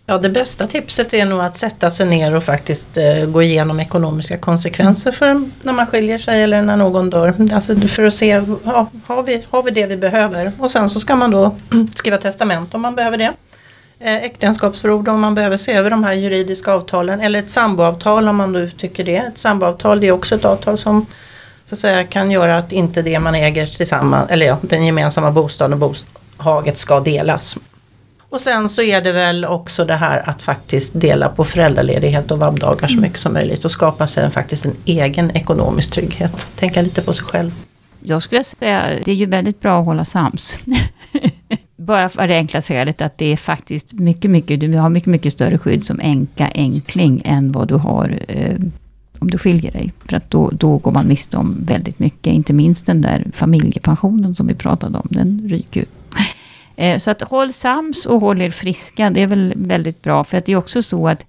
Ja, 0.06 0.18
det 0.18 0.30
bästa 0.30 0.68
tipset 0.68 1.14
är 1.14 1.26
nog 1.26 1.42
att 1.42 1.58
sätta 1.58 1.92
sig 1.92 2.06
ner 2.06 2.36
och 2.36 2.44
faktiskt 2.44 2.98
eh, 2.98 3.26
gå 3.26 3.42
igenom 3.42 3.80
ekonomiska 3.80 4.38
konsekvenser 4.38 5.12
för 5.12 5.50
när 5.62 5.74
man 5.74 5.88
skiljer 5.88 6.18
sig 6.18 6.44
eller 6.44 6.62
när 6.62 6.78
någon 6.78 7.10
dör. 7.10 7.34
Alltså 7.54 7.76
för 7.76 8.04
att 8.04 8.14
se, 8.14 8.42
ja, 8.64 8.88
har, 9.06 9.24
vi, 9.24 9.46
har 9.50 9.64
vi 9.64 9.72
det 9.72 9.86
vi 9.86 9.98
behöver? 9.98 10.52
Och 10.60 10.72
sen 10.72 10.90
så 10.90 11.00
ska 11.00 11.16
man 11.16 11.32
då 11.32 11.56
skriva 11.96 12.18
testament 12.18 12.74
om 12.74 12.82
man 12.82 12.96
behöver 12.96 13.18
det. 13.18 13.34
Eh, 14.04 14.24
äktenskapsförord 14.24 15.08
om 15.08 15.22
man 15.22 15.36
behöver 15.36 15.58
se 15.58 15.74
över 15.74 15.90
de 15.90 16.04
här 16.04 16.14
juridiska 16.14 16.72
avtalen 16.72 17.22
eller 17.22 17.40
ett 17.40 17.50
samboavtal 17.50 18.28
om 18.28 18.36
man 18.36 18.54
nu 18.54 18.70
tycker 18.70 19.04
det. 19.04 19.18
Ett 19.18 19.38
samboavtal 19.38 20.00
det 20.00 20.08
är 20.08 20.12
också 20.12 20.36
ett 20.36 20.46
avtal 20.46 20.78
som 20.78 21.06
så 21.66 21.76
att 21.76 21.80
säga, 21.80 22.04
kan 22.04 22.32
göra 22.32 22.58
att 22.58 22.72
inte 22.72 23.02
det 23.02 23.20
man 23.20 23.36
äger 23.36 23.66
tillsammans, 23.66 24.30
eller 24.30 24.46
ja, 24.46 24.58
den 24.62 24.86
gemensamma 24.86 25.32
bostaden 25.32 25.74
och 25.74 25.80
bostadshaget 25.80 26.78
ska 26.78 27.00
delas. 27.00 27.58
Och 28.30 28.42
sen 28.42 28.70
så 28.70 28.82
är 28.82 29.02
det 29.02 29.12
väl 29.12 29.46
också 29.46 29.86
det 29.86 29.96
här 29.96 30.30
att 30.30 30.42
faktiskt 30.42 31.02
dela 31.02 31.30
på 31.30 31.46
föräldraledighet 31.46 32.32
och 32.32 32.40
vabbdagar 32.40 32.88
så 32.88 32.94
mm. 32.94 33.02
mycket 33.02 33.20
som 33.20 33.34
möjligt 33.34 33.66
och 33.66 33.72
skapa 33.72 34.08
sig 34.08 34.24
en, 34.24 34.32
faktiskt 34.32 34.66
en 34.66 34.76
egen 34.86 35.32
ekonomisk 35.32 35.92
trygghet. 35.92 36.46
Tänka 36.56 36.82
lite 36.82 37.02
på 37.02 37.14
sig 37.14 37.26
själv. 37.26 37.52
Jag 38.00 38.22
skulle 38.22 38.44
säga, 38.44 38.86
det 39.06 39.12
är 39.12 39.16
ju 39.16 39.26
väldigt 39.26 39.60
bra 39.60 39.80
att 39.80 39.86
hålla 39.86 40.06
sams. 40.06 40.60
Bara 41.86 42.10
för 42.10 42.28
det 42.28 42.36
enkla 42.36 42.62
skälet 42.62 43.02
att 43.02 43.18
det 43.18 43.26
är 43.26 43.38
faktiskt 43.38 43.94
mycket, 43.94 44.32
mycket, 44.32 44.60
du 44.60 44.78
har 44.78 44.90
mycket, 44.90 45.10
mycket 45.10 45.34
större 45.34 45.58
skydd 45.58 45.86
som 45.86 46.00
enka, 46.00 46.52
enkling 46.56 47.22
än 47.26 47.52
vad 47.52 47.68
du 47.68 47.76
har 47.76 48.20
eh, 48.28 48.56
om 49.20 49.30
du 49.30 49.38
skiljer 49.38 49.72
dig. 49.72 49.92
För 50.06 50.18
att 50.18 50.30
då, 50.30 50.50
då 50.50 50.78
går 50.78 50.92
man 50.92 51.08
miste 51.08 51.38
om 51.38 51.58
väldigt 51.64 52.00
mycket, 52.00 52.34
inte 52.34 52.54
minst 52.54 52.86
den 52.86 53.02
där 53.02 53.28
familjepensionen 53.34 54.36
som 54.36 54.48
vi 54.48 54.56
pratade 54.56 54.98
om, 54.98 55.08
den 55.10 55.42
ryker 55.50 55.80
ju. 55.80 55.86
Eh, 56.76 56.98
så 56.98 57.12
att 57.12 57.22
håll 57.22 57.54
sams 57.54 58.06
och 58.06 58.22
håll 58.22 58.42
er 58.42 58.50
friska, 58.50 59.10
det 59.10 59.22
är 59.22 59.28
väl 59.28 59.54
väldigt 59.56 60.02
bra. 60.02 60.24
För 60.24 60.38
att 60.38 60.46
det 60.46 60.52
är 60.52 60.56
också 60.56 60.82
så 60.82 61.08
att 61.08 61.26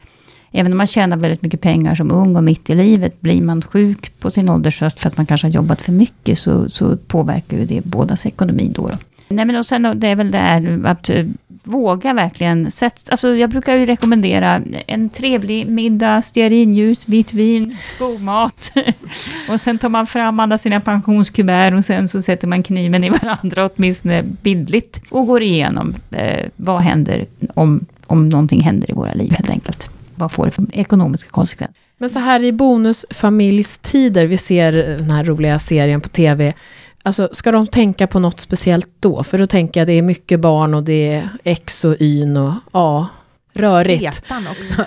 även 0.52 0.72
om 0.72 0.78
man 0.78 0.86
tjänar 0.86 1.16
väldigt 1.16 1.42
mycket 1.42 1.60
pengar 1.60 1.94
som 1.94 2.10
ung 2.10 2.36
och 2.36 2.44
mitt 2.44 2.70
i 2.70 2.74
livet, 2.74 3.20
blir 3.20 3.42
man 3.42 3.62
sjuk 3.62 4.20
på 4.20 4.30
sin 4.30 4.48
åldershöst 4.48 5.00
för 5.00 5.08
att 5.08 5.16
man 5.16 5.26
kanske 5.26 5.46
har 5.46 5.52
jobbat 5.52 5.82
för 5.82 5.92
mycket, 5.92 6.38
så, 6.38 6.70
så 6.70 6.96
påverkar 6.96 7.56
ju 7.56 7.66
det 7.66 7.84
bådas 7.84 8.26
ekonomi 8.26 8.70
då. 8.74 8.88
då. 8.88 8.96
Nej 9.32 9.44
men 9.44 9.56
och 9.56 9.66
sen 9.66 10.00
det 10.00 10.08
är 10.08 10.16
väl 10.16 10.30
det 10.30 10.38
här 10.38 10.80
att 10.84 11.10
eh, 11.10 11.26
våga 11.64 12.12
verkligen 12.12 12.70
sätta, 12.70 13.10
alltså 13.10 13.36
jag 13.36 13.50
brukar 13.50 13.74
ju 13.74 13.86
rekommendera 13.86 14.62
en 14.86 15.10
trevlig 15.10 15.66
middag, 15.66 16.22
stearinljus, 16.22 17.08
vitt 17.08 17.34
vin, 17.34 17.76
god 17.98 18.20
mat. 18.20 18.72
och 19.48 19.60
sen 19.60 19.78
tar 19.78 19.88
man 19.88 20.06
fram 20.06 20.40
alla 20.40 20.58
sina 20.58 20.80
pensionskuvert 20.80 21.74
och 21.74 21.84
sen 21.84 22.08
så 22.08 22.22
sätter 22.22 22.46
man 22.46 22.62
kniven 22.62 23.04
i 23.04 23.10
varandra, 23.10 23.70
åtminstone 23.74 24.22
bildligt, 24.22 25.00
och 25.08 25.26
går 25.26 25.42
igenom 25.42 25.94
eh, 26.10 26.48
vad 26.56 26.82
händer 26.82 27.26
om, 27.54 27.86
om 28.06 28.28
någonting 28.28 28.60
händer 28.60 28.90
i 28.90 28.92
våra 28.92 29.14
liv 29.14 29.32
helt 29.32 29.50
enkelt. 29.50 29.90
Vad 30.14 30.32
får 30.32 30.44
det 30.44 30.50
för 30.50 30.66
ekonomiska 30.72 31.30
konsekvenser? 31.30 31.80
Men 31.98 32.10
så 32.10 32.18
här 32.18 32.44
i 32.44 32.52
bonusfamiljstider, 32.52 34.26
vi 34.26 34.36
ser 34.36 34.72
den 34.72 35.10
här 35.10 35.24
roliga 35.24 35.58
serien 35.58 36.00
på 36.00 36.08
TV, 36.08 36.52
Alltså, 37.02 37.28
ska 37.32 37.52
de 37.52 37.66
tänka 37.66 38.06
på 38.06 38.18
något 38.18 38.40
speciellt 38.40 38.88
då? 39.00 39.24
För 39.24 39.38
då 39.38 39.46
tänker 39.46 39.80
jag 39.80 39.86
det 39.86 39.92
är 39.92 40.02
mycket 40.02 40.40
barn 40.40 40.74
och 40.74 40.82
det 40.82 41.08
är 41.08 41.28
X 41.44 41.84
och 41.84 41.96
Y 42.00 42.36
och 42.36 42.52
A. 42.72 43.08
Rörigt. 43.54 44.14
Setan 44.14 44.46
också. 44.50 44.84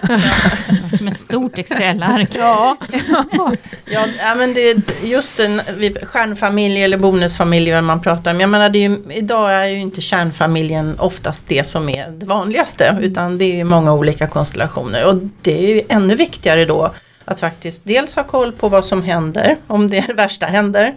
Som 0.98 1.08
ett 1.08 1.18
stort 1.18 1.58
Excel-ark. 1.58 2.30
ja. 2.36 2.78
ja, 3.86 4.36
men 4.38 4.54
det 4.54 4.70
är 4.70 4.82
just 5.04 5.40
en 5.40 5.62
stjärnfamilj 6.04 6.84
eller 6.84 6.98
bonusfamilj 6.98 7.72
vad 7.72 7.84
man 7.84 8.02
pratar 8.02 8.32
om. 8.32 8.40
Jag 8.40 8.50
menar, 8.50 8.70
det 8.70 8.80
är 8.80 8.90
ju, 8.90 9.04
idag 9.10 9.54
är 9.54 9.66
ju 9.66 9.80
inte 9.80 10.02
kärnfamiljen 10.02 11.00
oftast 11.00 11.48
det 11.48 11.68
som 11.68 11.90
är 11.90 12.10
det 12.10 12.26
vanligaste. 12.26 12.98
Utan 13.02 13.38
det 13.38 13.46
är 13.46 13.56
ju 13.56 13.64
många 13.64 13.94
olika 13.94 14.28
konstellationer. 14.28 15.06
Och 15.06 15.16
det 15.42 15.58
är 15.66 15.76
ju 15.76 15.82
ännu 15.90 16.16
viktigare 16.16 16.66
då 16.66 16.94
att 17.26 17.40
faktiskt 17.40 17.82
dels 17.86 18.16
ha 18.16 18.24
koll 18.24 18.52
på 18.52 18.70
vad 18.70 18.86
som 18.86 19.04
händer, 19.04 19.58
om 19.68 19.88
det 19.88 20.06
värsta 20.16 20.46
händer. 20.46 20.96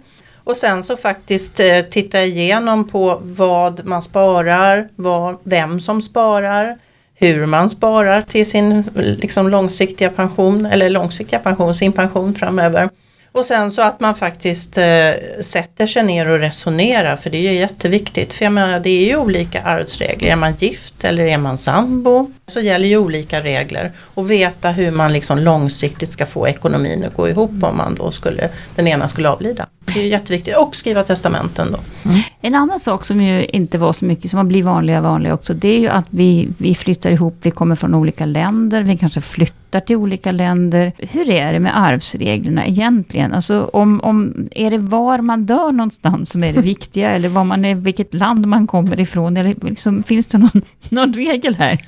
Och 0.49 0.57
sen 0.57 0.83
så 0.83 0.97
faktiskt 0.97 1.59
eh, 1.59 1.79
titta 1.79 2.23
igenom 2.23 2.87
på 2.87 3.19
vad 3.21 3.85
man 3.85 4.03
sparar, 4.03 4.89
vad, 4.95 5.37
vem 5.43 5.79
som 5.79 6.01
sparar, 6.01 6.77
hur 7.15 7.45
man 7.45 7.69
sparar 7.69 8.21
till 8.21 8.49
sin 8.49 8.83
liksom, 8.93 9.49
långsiktiga 9.49 10.09
pension 10.09 10.65
eller 10.65 10.89
långsiktiga 10.89 11.39
pension, 11.39 11.75
sin 11.75 11.91
pension 11.91 12.35
framöver. 12.35 12.89
Och 13.31 13.45
sen 13.45 13.71
så 13.71 13.81
att 13.81 13.99
man 13.99 14.15
faktiskt 14.15 14.77
eh, 14.77 15.11
sätter 15.41 15.87
sig 15.87 16.03
ner 16.03 16.27
och 16.27 16.39
resonerar 16.39 17.15
för 17.15 17.29
det 17.29 17.37
är 17.37 17.51
ju 17.51 17.59
jätteviktigt. 17.59 18.33
För 18.33 18.45
jag 18.45 18.53
menar 18.53 18.79
det 18.79 18.89
är 18.89 19.05
ju 19.05 19.17
olika 19.17 19.61
arvsregler. 19.61 20.31
Är 20.31 20.35
man 20.35 20.55
gift 20.55 21.03
eller 21.03 21.23
är 21.23 21.37
man 21.37 21.57
sambo 21.57 22.31
så 22.49 22.59
gäller 22.59 22.87
ju 22.87 22.97
olika 22.97 23.41
regler. 23.41 23.91
Och 23.97 24.31
veta 24.31 24.71
hur 24.71 24.91
man 24.91 25.13
liksom 25.13 25.37
långsiktigt 25.37 26.09
ska 26.09 26.25
få 26.25 26.47
ekonomin 26.47 27.05
att 27.05 27.15
gå 27.15 27.29
ihop 27.29 27.63
om 27.63 27.77
man 27.77 27.95
då 27.95 28.11
skulle, 28.11 28.49
den 28.75 28.87
ena 28.87 29.07
skulle 29.07 29.29
avlida. 29.29 29.67
Det 29.93 30.01
är 30.01 30.07
jätteviktigt. 30.07 30.57
Och 30.57 30.75
skriva 30.75 31.03
testamenten 31.03 31.71
då. 31.71 32.09
Mm. 32.09 32.21
En 32.41 32.55
annan 32.55 32.79
sak 32.79 33.05
som 33.05 33.21
ju 33.21 33.45
inte 33.45 33.77
var 33.77 33.93
så 33.93 34.05
mycket, 34.05 34.31
som 34.31 34.37
har 34.37 34.43
blivit 34.43 34.65
vanligare 34.65 35.01
vanligare 35.01 35.33
också, 35.33 35.53
det 35.53 35.67
är 35.67 35.79
ju 35.79 35.87
att 35.87 36.05
vi, 36.09 36.49
vi 36.57 36.75
flyttar 36.75 37.11
ihop, 37.11 37.37
vi 37.41 37.51
kommer 37.51 37.75
från 37.75 37.95
olika 37.95 38.25
länder, 38.25 38.81
vi 38.81 38.97
kanske 38.97 39.21
flyttar 39.21 39.79
till 39.79 39.95
olika 39.95 40.31
länder. 40.31 40.91
Hur 40.97 41.29
är 41.29 41.53
det 41.53 41.59
med 41.59 41.79
arvsreglerna 41.79 42.65
egentligen? 42.65 43.33
Alltså 43.33 43.69
om, 43.73 44.01
om, 44.01 44.49
är 44.51 44.71
det 44.71 44.77
var 44.77 45.17
man 45.17 45.45
dör 45.45 45.71
någonstans 45.71 46.29
som 46.29 46.43
är 46.43 46.53
det 46.53 46.61
viktiga, 46.61 47.11
eller 47.15 47.29
var 47.29 47.43
man 47.43 47.65
är, 47.65 47.75
vilket 47.75 48.13
land 48.13 48.45
man 48.45 48.67
kommer 48.67 48.99
ifrån, 48.99 49.37
eller 49.37 49.53
liksom, 49.61 50.03
finns 50.03 50.27
det 50.27 50.37
någon, 50.37 50.61
någon 50.89 51.13
regel 51.13 51.55
här? 51.55 51.85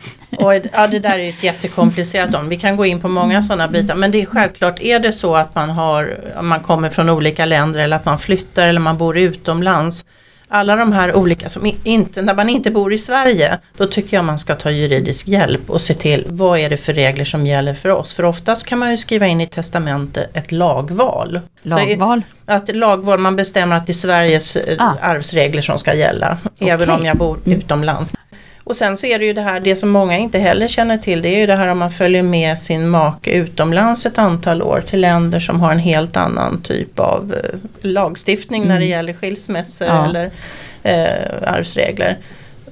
Oj, 0.51 0.61
ja, 0.73 0.87
det 0.87 0.99
där 0.99 1.19
är 1.19 1.29
ett 1.29 1.43
jättekomplicerat 1.43 2.35
om. 2.35 2.49
Vi 2.49 2.57
kan 2.57 2.77
gå 2.77 2.85
in 2.85 2.99
på 2.99 3.07
många 3.07 3.41
sådana 3.41 3.67
bitar. 3.67 3.95
Men 3.95 4.11
det 4.11 4.21
är 4.21 4.25
självklart, 4.25 4.79
är 4.79 4.99
det 4.99 5.13
så 5.13 5.35
att 5.35 5.55
man, 5.55 5.69
har, 5.69 6.19
man 6.41 6.59
kommer 6.59 6.89
från 6.89 7.09
olika 7.09 7.45
länder 7.45 7.79
eller 7.79 7.95
att 7.95 8.05
man 8.05 8.19
flyttar 8.19 8.67
eller 8.67 8.79
man 8.79 8.97
bor 8.97 9.17
utomlands. 9.17 10.05
Alla 10.53 10.75
de 10.75 10.91
här 10.91 11.15
olika, 11.15 11.49
som 11.49 11.71
inte, 11.83 12.21
när 12.21 12.33
man 12.33 12.49
inte 12.49 12.71
bor 12.71 12.93
i 12.93 12.97
Sverige, 12.97 13.59
då 13.77 13.85
tycker 13.85 14.17
jag 14.17 14.25
man 14.25 14.39
ska 14.39 14.55
ta 14.55 14.71
juridisk 14.71 15.27
hjälp 15.27 15.69
och 15.69 15.81
se 15.81 15.93
till 15.93 16.25
vad 16.27 16.59
är 16.59 16.69
det 16.69 16.77
för 16.77 16.93
regler 16.93 17.25
som 17.25 17.47
gäller 17.47 17.73
för 17.73 17.89
oss. 17.89 18.13
För 18.13 18.23
oftast 18.23 18.65
kan 18.65 18.79
man 18.79 18.91
ju 18.91 18.97
skriva 18.97 19.27
in 19.27 19.41
i 19.41 19.47
testamentet 19.47 20.29
ett 20.33 20.51
lagval. 20.51 21.39
Lagval? 21.61 22.21
Så 22.45 22.53
att 22.53 22.75
lagval, 22.75 23.19
man 23.19 23.35
bestämmer 23.35 23.77
att 23.77 23.87
det 23.87 23.91
är 23.91 23.93
Sveriges 23.93 24.57
ah. 24.79 24.93
arvsregler 25.01 25.61
som 25.61 25.77
ska 25.77 25.93
gälla. 25.93 26.37
Okay. 26.43 26.69
Även 26.69 26.89
om 26.89 27.05
jag 27.05 27.17
bor 27.17 27.37
mm. 27.45 27.57
utomlands. 27.57 28.11
Och 28.71 28.77
sen 28.77 28.97
så 28.97 29.07
är 29.07 29.19
det 29.19 29.25
ju 29.25 29.33
det 29.33 29.41
här, 29.41 29.59
det 29.59 29.75
som 29.75 29.89
många 29.89 30.17
inte 30.17 30.39
heller 30.39 30.67
känner 30.67 30.97
till, 30.97 31.21
det 31.21 31.29
är 31.29 31.39
ju 31.39 31.47
det 31.47 31.55
här 31.55 31.67
om 31.67 31.77
man 31.77 31.91
följer 31.91 32.23
med 32.23 32.59
sin 32.59 32.89
make 32.89 33.31
utomlands 33.31 34.05
ett 34.05 34.17
antal 34.17 34.61
år 34.61 34.81
till 34.81 35.01
länder 35.01 35.39
som 35.39 35.61
har 35.61 35.71
en 35.71 35.79
helt 35.79 36.17
annan 36.17 36.61
typ 36.61 36.99
av 36.99 37.33
eh, 37.33 37.59
lagstiftning 37.81 38.61
mm. 38.61 38.67
när 38.67 38.79
det 38.79 38.85
mm. 38.85 38.97
gäller 38.97 39.13
skilsmässor 39.13 39.87
ja. 39.87 40.05
eller 40.05 40.31
eh, 40.83 41.53
arvsregler. 41.53 42.17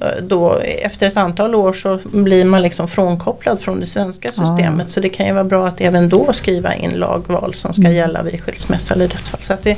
Eh, 0.02 0.24
då 0.24 0.58
efter 0.60 1.08
ett 1.08 1.18
antal 1.18 1.56
år 1.56 1.74
så 1.74 2.00
blir 2.04 2.46
man 2.46 2.62
liksom 2.62 2.88
frånkopplad 2.88 3.60
från 3.60 3.80
det 3.80 3.88
svenska 3.88 4.28
systemet. 4.28 4.88
Ja. 4.88 4.94
Så 4.94 5.00
det 5.00 5.10
kan 5.10 5.26
ju 5.26 5.34
vara 5.34 5.44
bra 5.44 5.68
att 5.68 5.82
även 5.82 6.10
då 6.10 6.34
skriva 6.34 6.76
in 6.76 6.92
lagval 6.92 7.54
som 7.54 7.74
ska 7.74 7.84
mm. 7.84 7.96
gälla 7.96 8.24
vid 8.24 8.42
skilsmässa 8.42 8.94
eller 8.94 9.08
dödsfall. 9.08 9.42
Så 9.42 9.58
det, 9.64 9.78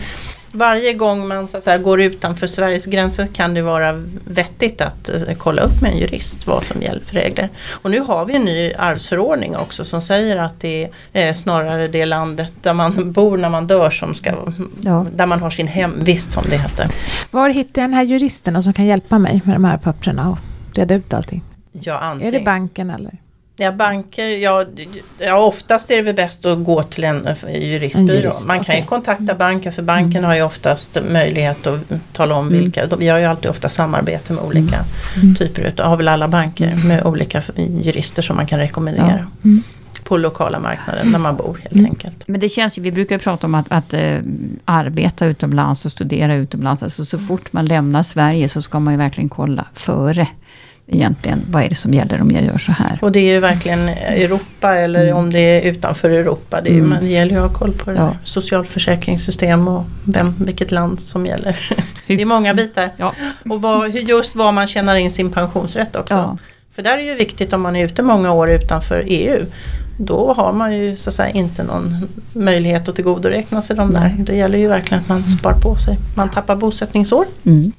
varje 0.53 0.93
gång 0.93 1.27
man 1.27 1.47
så 1.47 1.61
säga, 1.61 1.77
går 1.77 2.01
utanför 2.01 2.47
Sveriges 2.47 2.85
gränser 2.85 3.27
kan 3.27 3.53
det 3.53 3.61
vara 3.61 3.93
vettigt 4.25 4.81
att 4.81 5.09
uh, 5.13 5.33
kolla 5.37 5.61
upp 5.61 5.81
med 5.81 5.91
en 5.91 5.97
jurist 5.97 6.47
vad 6.47 6.65
som 6.65 6.81
gäller 6.81 7.01
för 7.05 7.15
regler. 7.15 7.49
Och 7.69 7.91
nu 7.91 7.99
har 7.99 8.25
vi 8.25 8.35
en 8.35 8.41
ny 8.41 8.73
arvsförordning 8.73 9.57
också 9.57 9.85
som 9.85 10.01
säger 10.01 10.37
att 10.37 10.59
det 10.59 10.89
är 11.13 11.33
snarare 11.33 11.87
det 11.87 12.05
landet 12.05 12.53
där 12.61 12.73
man 12.73 13.11
bor 13.11 13.37
när 13.37 13.49
man 13.49 13.67
dör 13.67 13.89
som 13.89 14.13
ska, 14.13 14.53
ja. 14.81 15.05
där 15.15 15.25
man 15.25 15.41
har 15.41 15.49
sin 15.49 15.67
hemvist 15.67 16.31
som 16.31 16.43
det 16.49 16.57
heter. 16.57 16.87
Var 17.31 17.49
hittar 17.49 17.81
jag 17.81 17.89
den 17.89 17.97
här 17.97 18.03
juristen 18.03 18.63
som 18.63 18.73
kan 18.73 18.85
hjälpa 18.85 19.19
mig 19.19 19.41
med 19.45 19.55
de 19.55 19.65
här 19.65 19.77
papperna 19.77 20.29
och 20.29 20.37
reda 20.77 20.95
ut 20.95 21.13
allting? 21.13 21.43
Ja, 21.71 21.99
antingen. 21.99 22.33
Är 22.33 22.39
det 22.39 22.45
banken 22.45 22.89
eller? 22.89 23.17
Ja, 23.61 23.71
banker, 23.71 24.27
ja, 24.27 24.65
ja 25.17 25.37
oftast 25.37 25.91
är 25.91 25.95
det 25.95 26.01
väl 26.01 26.15
bäst 26.15 26.45
att 26.45 26.63
gå 26.63 26.83
till 26.83 27.03
en 27.03 27.27
juristbyrå. 27.53 28.09
En 28.09 28.21
jurist, 28.21 28.47
man 28.47 28.55
kan 28.55 28.61
okay. 28.61 28.79
ju 28.79 28.85
kontakta 28.85 29.35
banken 29.35 29.73
för 29.73 29.81
banken 29.81 30.17
mm. 30.17 30.23
har 30.23 30.35
ju 30.35 30.41
oftast 30.41 30.97
möjlighet 31.09 31.67
att 31.67 31.79
tala 32.13 32.35
om 32.35 32.47
mm. 32.47 32.59
vilka, 32.59 32.95
vi 32.95 33.07
har 33.07 33.19
ju 33.19 33.25
alltid 33.25 33.51
ofta 33.51 33.69
samarbete 33.69 34.33
med 34.33 34.43
olika 34.43 34.75
mm. 34.75 34.87
mm. 35.23 35.35
typer 35.35 35.61
utav, 35.61 35.85
har 35.85 35.97
väl 35.97 36.07
alla 36.07 36.27
banker 36.27 36.67
mm. 36.67 36.87
med 36.87 37.05
olika 37.05 37.41
jurister 37.55 38.21
som 38.21 38.35
man 38.35 38.45
kan 38.45 38.59
rekommendera. 38.59 39.27
Ja. 39.43 39.49
Mm. 39.49 39.63
På 40.03 40.17
lokala 40.17 40.59
marknaden 40.59 41.11
där 41.11 41.19
man 41.19 41.35
bor 41.35 41.59
helt 41.63 41.87
enkelt. 41.87 42.27
Men 42.27 42.39
det 42.39 42.49
känns 42.49 42.77
ju, 42.77 42.81
vi 42.81 42.91
brukar 42.91 43.17
prata 43.17 43.47
om 43.47 43.55
att, 43.55 43.65
att 43.69 43.93
äh, 43.93 44.19
arbeta 44.65 45.25
utomlands 45.25 45.85
och 45.85 45.91
studera 45.91 46.35
utomlands. 46.35 46.83
Alltså 46.83 47.05
så 47.05 47.19
fort 47.19 47.53
man 47.53 47.65
lämnar 47.65 48.03
Sverige 48.03 48.49
så 48.49 48.61
ska 48.61 48.79
man 48.79 48.93
ju 48.93 48.97
verkligen 48.97 49.29
kolla 49.29 49.65
före 49.73 50.27
egentligen, 50.91 51.41
vad 51.49 51.63
är 51.63 51.69
det 51.69 51.75
som 51.75 51.93
gäller 51.93 52.21
om 52.21 52.31
jag 52.31 52.43
gör 52.43 52.57
så 52.57 52.71
här? 52.71 52.99
Och 53.01 53.11
det 53.11 53.19
är 53.19 53.33
ju 53.33 53.39
verkligen 53.39 53.89
Europa 53.89 54.75
eller 54.75 55.03
mm. 55.03 55.17
om 55.17 55.33
det 55.33 55.39
är 55.39 55.61
utanför 55.71 56.09
Europa. 56.09 56.61
Det, 56.61 56.69
är, 56.69 56.73
mm. 56.73 56.89
man, 56.89 56.99
det 56.99 57.09
gäller 57.09 57.31
ju 57.31 57.37
att 57.37 57.51
ha 57.51 57.59
koll 57.59 57.73
på 57.73 57.91
ja. 57.91 58.15
socialförsäkringssystem 58.23 59.67
och 59.67 59.83
vem, 60.05 60.35
vilket 60.37 60.71
land 60.71 60.99
som 60.99 61.25
gäller. 61.25 61.59
det 62.07 62.21
är 62.21 62.25
många 62.25 62.53
bitar. 62.53 62.91
Ja. 62.97 63.13
Och 63.49 63.61
vad, 63.61 63.95
just 63.95 64.35
var 64.35 64.51
man 64.51 64.67
tjänar 64.67 64.95
in 64.95 65.11
sin 65.11 65.31
pensionsrätt 65.31 65.95
också. 65.95 66.13
Ja. 66.13 66.37
För 66.75 66.81
där 66.81 66.97
är 66.97 67.03
ju 67.03 67.15
viktigt 67.15 67.53
om 67.53 67.61
man 67.61 67.75
är 67.75 67.85
ute 67.85 68.01
många 68.01 68.31
år 68.31 68.49
utanför 68.49 69.03
EU. 69.07 69.45
Då 69.97 70.33
har 70.33 70.53
man 70.53 70.77
ju 70.77 70.97
så 70.97 71.09
att 71.09 71.15
säga 71.15 71.29
inte 71.29 71.63
någon 71.63 72.07
möjlighet 72.33 72.89
att 72.89 72.95
tillgodoräkna 72.95 73.61
sig 73.61 73.75
de 73.75 73.93
där. 73.93 74.15
Det 74.19 74.35
gäller 74.35 74.57
ju 74.57 74.67
verkligen 74.67 75.03
att 75.03 75.09
man 75.09 75.25
spar 75.25 75.53
på 75.53 75.75
sig. 75.75 75.97
Man 76.15 76.29
tappar 76.29 76.55
bosättningsår. 76.55 77.25
Mm 77.45 77.71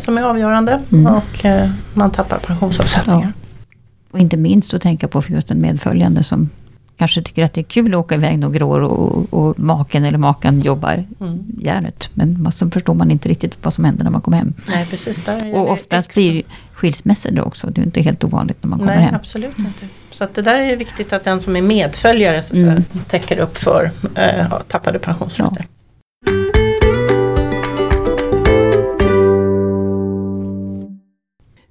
som 0.00 0.18
är 0.18 0.22
avgörande 0.22 0.82
mm. 0.92 1.14
och 1.14 1.44
eh, 1.44 1.70
man 1.94 2.10
tappar 2.10 2.38
pensionsavsättningar. 2.38 3.32
Ja. 3.36 3.66
Och 4.10 4.18
inte 4.18 4.36
minst 4.36 4.74
att 4.74 4.82
tänka 4.82 5.08
på 5.08 5.22
för 5.22 5.32
just 5.32 5.50
en 5.50 5.60
medföljande 5.60 6.22
som 6.22 6.50
kanske 6.96 7.22
tycker 7.22 7.44
att 7.44 7.54
det 7.54 7.60
är 7.60 7.64
kul 7.64 7.94
att 7.94 7.98
åka 7.98 8.14
iväg 8.14 8.38
några 8.38 8.64
år 8.64 8.80
och, 8.80 9.32
och 9.34 9.58
maken 9.58 10.04
eller 10.04 10.18
makan 10.18 10.60
jobbar 10.60 11.04
mm. 11.20 11.44
järnet. 11.58 12.10
Men 12.14 12.52
så 12.52 12.70
förstår 12.70 12.94
man 12.94 13.10
inte 13.10 13.28
riktigt 13.28 13.56
vad 13.62 13.74
som 13.74 13.84
händer 13.84 14.04
när 14.04 14.10
man 14.10 14.20
kommer 14.20 14.36
hem. 14.38 14.54
Nej, 14.68 14.86
precis. 14.90 15.24
Där 15.24 15.54
och 15.54 15.70
oftast 15.70 16.08
extra. 16.08 16.20
blir 16.20 16.42
skilsmässor 16.72 17.30
då 17.30 17.42
också. 17.42 17.66
Det 17.66 17.80
är 17.80 17.84
inte 17.84 18.00
helt 18.00 18.24
ovanligt 18.24 18.62
när 18.62 18.70
man 18.70 18.78
kommer 18.78 18.94
Nej, 18.94 19.04
hem. 19.04 19.14
absolut 19.14 19.58
inte. 19.58 19.86
Så 20.10 20.24
att 20.24 20.34
det 20.34 20.42
där 20.42 20.58
är 20.58 20.76
viktigt 20.76 21.12
att 21.12 21.24
den 21.24 21.40
som 21.40 21.56
är 21.56 21.62
medföljare 21.62 22.42
så 22.42 22.56
mm. 22.56 22.84
täcker 23.08 23.38
upp 23.38 23.58
för 23.58 23.90
äh, 24.14 24.58
tappade 24.68 24.98
pensionsrätter. 24.98 25.66
Ja. 25.68 25.75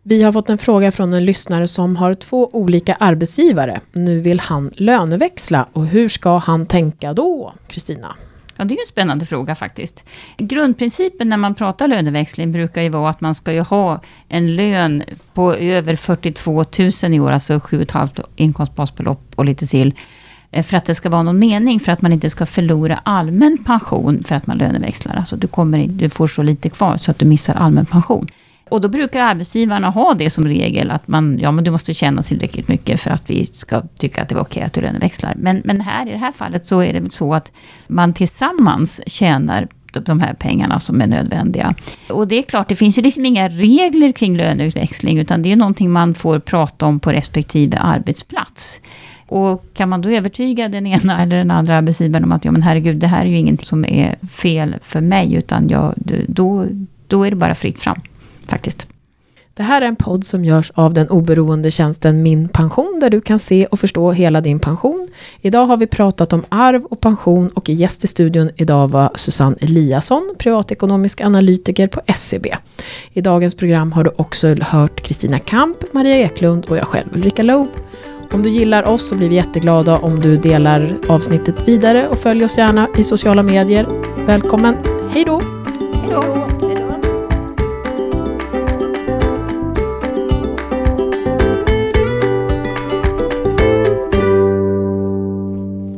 Vi 0.08 0.24
har 0.24 0.32
fått 0.32 0.50
en 0.50 0.58
fråga 0.58 0.92
från 0.92 1.14
en 1.14 1.26
lyssnare 1.26 1.68
som 1.68 1.96
har 1.96 2.14
två 2.14 2.50
olika 2.54 2.94
arbetsgivare. 2.94 3.82
Nu 3.92 4.20
vill 4.20 4.40
han 4.40 4.72
löneväxla 4.76 5.68
och 5.74 5.88
hur 5.88 6.10
ska 6.10 6.38
han 6.38 6.66
tänka 6.66 7.14
då? 7.14 7.54
Kristina? 7.68 8.16
Ja, 8.56 8.66
det 8.66 8.74
är 8.74 8.76
ju 8.76 8.82
en 8.82 8.88
spännande 8.88 9.26
fråga 9.26 9.56
faktiskt. 9.56 10.04
Grundprincipen 10.38 11.30
när 11.30 11.38
man 11.38 11.56
pratar 11.56 11.88
löneväxling 11.88 12.52
brukar 12.52 12.82
ju 12.82 12.90
vara 12.90 13.10
att 13.10 13.22
man 13.22 13.36
ska 13.36 13.54
ju 13.54 13.60
ha 13.60 14.02
en 14.30 14.56
lön 14.56 15.04
på 15.34 15.54
över 15.54 15.96
42 15.96 16.66
000 17.04 17.14
i 17.14 17.20
år, 17.20 17.32
alltså 17.32 17.54
7,5 17.54 18.24
inkomstbasbelopp 18.36 19.32
och 19.36 19.46
lite 19.46 19.68
till. 19.68 19.94
Eh, 20.52 20.64
för 20.64 20.78
att 20.78 20.86
det 20.86 20.96
ska 20.96 21.10
vara 21.10 21.24
någon 21.24 21.40
mening, 21.40 21.80
för 21.80 21.92
att 21.92 22.02
man 22.02 22.14
inte 22.14 22.30
ska 22.30 22.46
förlora 22.46 23.00
allmän 23.04 23.58
pension 23.66 24.24
för 24.24 24.36
att 24.36 24.48
man 24.48 24.58
löneväxlar. 24.58 25.16
Alltså 25.16 25.36
du, 25.36 25.48
kommer, 25.48 25.88
du 25.88 26.10
får 26.10 26.28
så 26.28 26.44
lite 26.44 26.70
kvar 26.70 26.98
så 26.98 27.12
att 27.12 27.20
du 27.20 27.26
missar 27.26 27.54
allmän 27.54 27.86
pension. 27.86 28.28
Och 28.70 28.82
då 28.82 28.88
brukar 28.88 29.20
arbetsgivarna 29.20 29.90
ha 29.90 30.14
det 30.14 30.30
som 30.30 30.48
regel, 30.48 30.92
att 30.92 31.08
man, 31.08 31.40
ja 31.40 31.52
men 31.52 31.64
du 31.64 31.72
måste 31.72 31.94
tjäna 31.94 32.24
tillräckligt 32.24 32.68
mycket 32.68 33.00
för 33.00 33.12
att 33.12 33.30
vi 33.30 33.46
ska 33.46 33.82
tycka 33.98 34.22
att 34.22 34.30
det 34.30 34.36
var 34.36 34.42
okej 34.42 34.64
att 34.64 34.74
du 34.74 34.82
löneväxlar. 34.82 35.34
Men, 35.38 35.62
men 35.66 35.82
här, 35.82 36.08
i 36.08 36.12
det 36.12 36.18
här 36.18 36.32
fallet 36.32 36.68
så 36.68 36.80
är 36.84 36.94
det 36.94 37.12
så 37.12 37.34
att 37.34 37.52
man 37.88 38.14
tillsammans 38.14 39.02
tjänar 39.08 39.68
de 40.00 40.20
här 40.20 40.34
pengarna 40.34 40.80
som 40.80 41.02
är 41.02 41.08
nödvändiga. 41.08 41.76
Och 42.10 42.28
det 42.28 42.36
är 42.36 42.44
klart, 42.44 42.70
det 42.70 42.76
finns 42.76 42.98
ju 42.98 43.02
liksom 43.02 43.26
inga 43.26 43.50
regler 43.50 44.12
kring 44.12 44.38
löneutväxling, 44.38 45.20
utan 45.20 45.42
det 45.42 45.52
är 45.52 45.56
någonting 45.56 45.92
man 45.92 46.16
får 46.16 46.40
prata 46.40 46.86
om 46.86 47.00
på 47.00 47.12
respektive 47.12 47.78
arbetsplats. 47.78 48.82
Och 49.28 49.74
kan 49.74 49.90
man 49.90 50.02
då 50.02 50.10
övertyga 50.10 50.70
den 50.70 50.88
ena 50.88 51.22
eller 51.22 51.38
den 51.38 51.52
andra 51.52 51.78
arbetsgivaren 51.78 52.24
om 52.24 52.32
att 52.32 52.46
ja 52.46 52.52
men 52.52 52.62
herregud, 52.62 52.98
det 52.98 53.08
här 53.08 53.26
är 53.26 53.30
ju 53.30 53.38
ingenting 53.38 53.66
som 53.66 53.86
är 53.86 54.16
fel 54.28 54.76
för 54.82 55.02
mig, 55.02 55.34
utan 55.34 55.70
jag, 55.70 55.94
då, 56.28 56.66
då 57.08 57.24
är 57.24 57.30
det 57.30 57.36
bara 57.36 57.56
fritt 57.56 57.80
fram 57.80 58.02
faktiskt. 58.50 58.88
Det 59.58 59.64
här 59.64 59.82
är 59.82 59.86
en 59.86 59.96
podd 59.96 60.26
som 60.26 60.46
görs 60.46 60.72
av 60.76 60.94
den 60.94 61.10
oberoende 61.10 61.72
tjänsten 61.72 62.24
Min 62.24 62.50
pension 62.50 63.00
där 63.02 63.10
du 63.10 63.22
kan 63.22 63.40
se 63.40 63.66
och 63.66 63.80
förstå 63.80 64.12
hela 64.12 64.42
din 64.42 64.60
pension. 64.60 65.08
Idag 65.42 65.66
har 65.66 65.78
vi 65.78 65.88
pratat 65.88 66.34
om 66.34 66.46
arv 66.50 66.86
och 66.86 67.02
pension 67.02 67.50
och 67.50 67.70
gäst 67.70 68.04
i 68.04 68.08
studion 68.08 68.50
idag 68.56 68.88
var 68.88 69.12
Susanne 69.16 69.56
Eliasson, 69.62 70.36
privatekonomisk 70.38 71.22
analytiker 71.22 71.88
på 71.88 72.02
SCB. 72.06 72.50
E 72.50 72.58
I 73.14 73.22
dagens 73.22 73.56
program 73.56 73.92
har 73.92 74.04
du 74.04 74.12
också 74.16 74.56
hört 74.62 75.02
Kristina 75.02 75.40
Kamp, 75.40 75.78
Maria 75.92 76.16
Eklund 76.16 76.66
och 76.66 76.78
jag 76.78 76.88
själv 76.88 77.08
Ulrika 77.14 77.44
Loob. 77.44 77.68
Om 78.32 78.44
du 78.44 78.50
gillar 78.50 78.88
oss 78.88 79.10
så 79.10 79.16
blir 79.16 79.30
vi 79.30 79.36
jätteglada 79.36 79.98
om 79.98 80.20
du 80.20 80.38
delar 80.38 80.94
avsnittet 81.08 81.68
vidare 81.68 82.08
och 82.08 82.18
följ 82.18 82.46
oss 82.46 82.58
gärna 82.58 82.88
i 82.98 83.04
sociala 83.04 83.44
medier. 83.44 83.88
Välkommen, 84.26 84.76
hej 85.14 85.26
då! 85.26 86.45